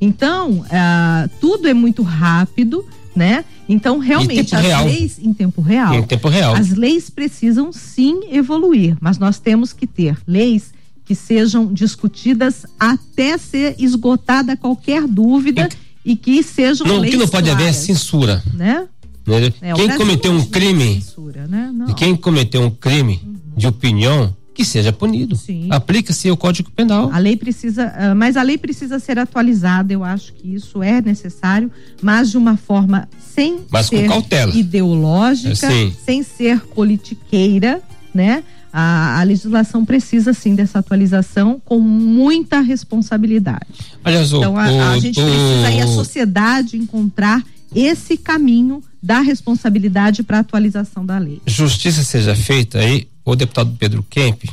Então, 0.00 0.60
uh, 0.60 1.28
tudo 1.40 1.66
é 1.66 1.74
muito 1.74 2.02
rápido, 2.02 2.86
né? 3.18 3.44
Então, 3.68 3.98
realmente, 3.98 4.54
as 4.54 4.62
real. 4.62 4.84
leis 4.86 5.18
em 5.18 5.34
tempo 5.34 5.60
real. 5.60 5.92
Em 5.92 6.02
tempo 6.04 6.28
real. 6.28 6.54
As 6.54 6.70
leis 6.70 7.10
precisam 7.10 7.72
sim 7.72 8.20
evoluir, 8.30 8.96
mas 9.00 9.18
nós 9.18 9.40
temos 9.40 9.72
que 9.72 9.86
ter 9.86 10.16
leis 10.26 10.72
que 11.04 11.14
sejam 11.14 11.72
discutidas 11.72 12.64
até 12.78 13.36
ser 13.36 13.74
esgotada 13.78 14.56
qualquer 14.56 15.06
dúvida 15.06 15.68
e, 16.04 16.12
e 16.12 16.16
que 16.16 16.42
sejam 16.42 16.86
não, 16.86 16.98
leis 16.98 17.12
que 17.12 17.18
não 17.18 17.28
pode 17.28 17.50
claras, 17.50 17.66
haver 17.66 17.74
censura, 17.74 18.42
né? 18.54 18.86
né? 19.26 19.52
É, 19.60 19.72
quem 19.74 19.96
cometeu 19.96 20.32
um 20.32 20.44
crime, 20.44 21.02
censura, 21.02 21.46
né? 21.46 21.74
quem 21.96 22.14
cometeu 22.14 22.62
um 22.62 22.70
crime 22.70 23.20
uhum. 23.24 23.36
de 23.56 23.66
opinião 23.66 24.34
que 24.58 24.64
seja 24.64 24.92
punido. 24.92 25.38
Aplica-se 25.70 26.28
o 26.32 26.36
Código 26.36 26.68
Penal. 26.72 27.12
A 27.12 27.18
lei 27.18 27.36
precisa, 27.36 27.86
uh, 27.86 28.16
mas 28.16 28.36
a 28.36 28.42
lei 28.42 28.58
precisa 28.58 28.98
ser 28.98 29.16
atualizada. 29.16 29.92
Eu 29.92 30.02
acho 30.02 30.32
que 30.32 30.52
isso 30.52 30.82
é 30.82 31.00
necessário, 31.00 31.70
mas 32.02 32.32
de 32.32 32.36
uma 32.36 32.56
forma 32.56 33.08
sem 33.20 33.60
mas 33.70 33.86
ser 33.86 34.10
ideológica, 34.52 35.72
é, 35.72 35.92
sem 36.04 36.24
ser 36.24 36.60
politiqueira, 36.74 37.80
né? 38.12 38.42
A, 38.72 39.20
a, 39.20 39.22
legislação 39.22 39.84
precisa 39.84 40.32
sim 40.32 40.56
dessa 40.56 40.80
atualização 40.80 41.62
com 41.64 41.78
muita 41.78 42.60
responsabilidade. 42.60 43.94
Aliás, 44.02 44.32
então 44.32 44.58
a, 44.58 44.72
o, 44.72 44.80
a 44.80 44.98
gente 44.98 45.20
o, 45.20 45.24
precisa 45.24 45.68
aí 45.68 45.80
a 45.80 45.86
sociedade 45.86 46.76
encontrar 46.76 47.44
esse 47.72 48.16
caminho 48.16 48.82
da 49.00 49.20
responsabilidade 49.20 50.24
para 50.24 50.40
atualização 50.40 51.06
da 51.06 51.16
lei. 51.16 51.40
Justiça 51.46 52.02
seja 52.02 52.34
feita 52.34 52.78
aí, 52.78 53.06
o 53.32 53.36
deputado 53.36 53.74
Pedro 53.78 54.02
Kemp, 54.08 54.44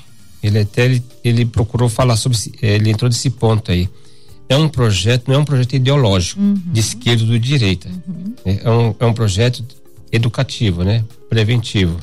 ele 0.43 0.59
até 0.59 0.85
ele, 0.85 1.03
ele 1.23 1.45
procurou 1.45 1.89
falar 1.89 2.15
sobre, 2.17 2.37
ele 2.61 2.89
entrou 2.89 3.09
nesse 3.09 3.29
ponto 3.29 3.71
aí. 3.71 3.89
É 4.47 4.55
um 4.55 4.69
projeto, 4.69 5.27
não 5.27 5.35
é 5.35 5.37
um 5.39 5.45
projeto 5.45 5.73
ideológico, 5.73 6.39
uhum. 6.39 6.53
de 6.53 6.79
esquerda 6.79 7.23
ou 7.23 7.29
de 7.29 7.39
direita. 7.39 7.89
Uhum. 8.07 8.33
É, 8.45 8.69
um, 8.69 8.95
é 8.99 9.05
um 9.05 9.13
projeto 9.13 9.63
educativo, 10.11 10.83
né? 10.83 11.03
Preventivo. 11.29 11.97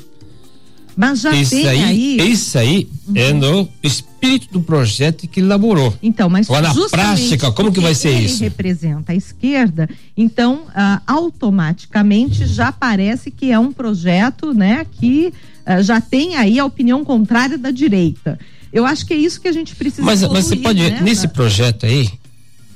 Mas 0.96 1.20
já 1.20 1.34
isso 1.34 1.50
tem 1.50 1.68
aí, 1.68 1.82
aí. 1.82 2.30
Isso 2.30 2.58
aí 2.58 2.88
uhum. 3.08 3.14
é 3.16 3.32
no 3.32 3.68
espírito 3.82 4.52
do 4.52 4.60
projeto 4.60 5.26
que 5.26 5.40
elaborou. 5.40 5.94
Então, 6.02 6.28
mas 6.28 6.48
Agora, 6.48 6.72
na 6.72 6.88
prática, 6.88 7.50
como 7.52 7.72
que 7.72 7.80
vai 7.80 7.94
ser 7.94 8.10
ele 8.10 8.26
isso? 8.26 8.42
Ele 8.42 8.50
representa 8.50 9.12
a 9.12 9.14
esquerda, 9.14 9.88
então 10.16 10.62
ah, 10.74 11.00
automaticamente 11.06 12.46
já 12.46 12.70
parece 12.70 13.30
que 13.30 13.50
é 13.50 13.58
um 13.58 13.72
projeto, 13.72 14.52
né, 14.52 14.86
que 14.90 15.32
ah, 15.64 15.82
já 15.82 16.00
tem 16.00 16.36
aí 16.36 16.58
a 16.58 16.64
opinião 16.64 17.04
contrária 17.04 17.56
da 17.56 17.70
direita. 17.70 18.38
Eu 18.72 18.86
acho 18.86 19.04
que 19.04 19.12
é 19.12 19.16
isso 19.16 19.40
que 19.40 19.48
a 19.48 19.52
gente 19.52 19.74
precisa. 19.74 20.02
Mas, 20.02 20.22
mas 20.22 20.46
você 20.46 20.56
pode 20.56 20.80
né, 20.80 21.00
nesse 21.02 21.28
projeto 21.28 21.84
aí, 21.84 22.10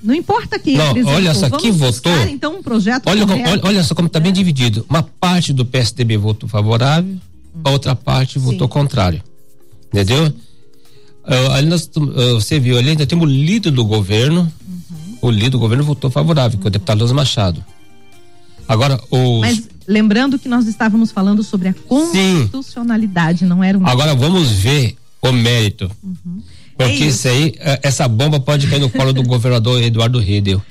não 0.02 0.14
importa 0.14 0.59
quem 0.59 0.76
não, 0.76 0.90
apresentou. 0.90 1.16
Olha 1.16 1.35
só, 1.35 1.48
Vamos 1.48 1.62
quem 1.62 1.72
votou. 1.72 2.12
Então 2.29 2.57
um 2.57 2.62
projeto 2.62 3.07
olha, 3.07 3.24
olha, 3.24 3.61
olha, 3.62 3.83
só 3.83 3.94
como 3.94 4.07
está 4.07 4.18
é. 4.18 4.22
bem 4.22 4.33
dividido. 4.33 4.85
Uma 4.88 5.02
parte 5.02 5.52
do 5.52 5.64
PSDB 5.64 6.16
votou 6.16 6.48
favorável, 6.48 7.16
a 7.64 7.71
outra 7.71 7.95
parte 7.95 8.38
votou 8.38 8.66
Sim. 8.66 8.73
contrário. 8.73 9.23
Entendeu? 9.92 10.27
Uh, 10.27 11.53
ali 11.53 11.66
nós, 11.69 11.90
uh, 11.97 12.35
você 12.35 12.59
viu 12.61 12.79
ali, 12.79 12.90
ainda 12.90 13.07
temos 13.07 13.29
o 13.29 13.31
líder 13.33 13.71
do 13.71 13.85
governo. 13.85 14.53
Uhum. 14.66 15.19
O 15.23 15.31
líder 15.31 15.51
do 15.51 15.59
governo 15.59 15.85
votou 15.85 16.11
favorável, 16.11 16.57
uhum. 16.57 16.62
que 16.62 16.66
é 16.66 16.69
o 16.69 16.73
deputado 16.73 17.01
Luz 17.01 17.12
Machado. 17.12 17.64
Agora, 18.69 19.01
os. 19.11 19.40
Mas 19.40 19.69
lembrando 19.87 20.38
que 20.38 20.49
nós 20.49 20.66
estávamos 20.66 21.11
falando 21.11 21.42
sobre 21.42 21.69
a 21.69 21.75
constitucionalidade, 21.75 23.40
Sim. 23.40 23.47
não 23.47 23.62
era 23.62 23.79
um. 23.79 23.87
Agora 23.87 24.14
vamos 24.14 24.51
ver 24.51 24.97
o 25.23 25.33
mérito. 25.33 25.90
Uhum. 26.03 26.42
Porque 26.77 26.92
é 26.92 27.07
isso. 27.07 27.07
isso 27.07 27.29
aí, 27.29 27.55
é, 27.59 27.81
essa 27.83 28.07
bomba 28.07 28.38
pode 28.38 28.66
cair 28.66 28.81
no 28.81 28.90
colo 28.90 29.12
do 29.12 29.23
governador 29.23 29.83
Eduardo 29.83 30.19
Riedel 30.19 30.62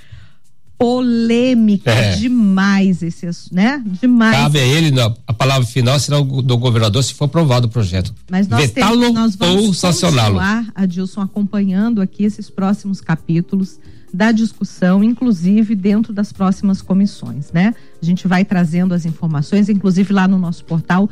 polêmica 0.77 1.91
é. 1.91 2.15
demais 2.15 3.01
esse 3.01 3.25
né? 3.51 3.81
Demais. 4.01 4.35
Cabe 4.35 4.59
a 4.59 4.65
ele 4.65 4.93
a 5.25 5.33
palavra 5.33 5.65
final 5.65 5.99
será 5.99 6.19
do 6.19 6.57
governador 6.57 7.03
se 7.03 7.13
for 7.13 7.25
aprovado 7.25 7.67
o 7.67 7.69
projeto. 7.69 8.13
Mas 8.29 8.47
nós, 8.47 8.71
temos, 8.71 9.13
nós 9.13 9.35
vamos 9.35 9.77
sancioná-lo. 9.77 10.39
Adilson 10.73 11.21
acompanhando 11.21 12.01
aqui 12.01 12.23
esses 12.23 12.49
próximos 12.49 13.01
capítulos 13.01 13.79
da 14.13 14.31
discussão 14.31 15.03
inclusive 15.03 15.75
dentro 15.75 16.13
das 16.13 16.31
próximas 16.31 16.81
comissões 16.81 17.51
né? 17.51 17.73
A 18.01 18.05
gente 18.05 18.27
vai 18.27 18.45
trazendo 18.45 18.93
as 18.93 19.05
informações 19.05 19.67
inclusive 19.67 20.13
lá 20.13 20.27
no 20.27 20.37
nosso 20.37 20.63
portal 20.63 21.09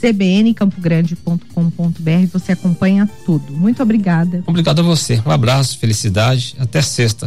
cbncampogrande.com.br 0.00 2.26
você 2.32 2.52
acompanha 2.52 3.08
tudo. 3.24 3.52
Muito 3.52 3.82
obrigada. 3.82 4.42
Obrigado 4.46 4.80
a 4.80 4.82
você 4.82 5.22
um 5.26 5.30
abraço 5.30 5.78
felicidade 5.78 6.54
até 6.58 6.80
sexta 6.80 7.26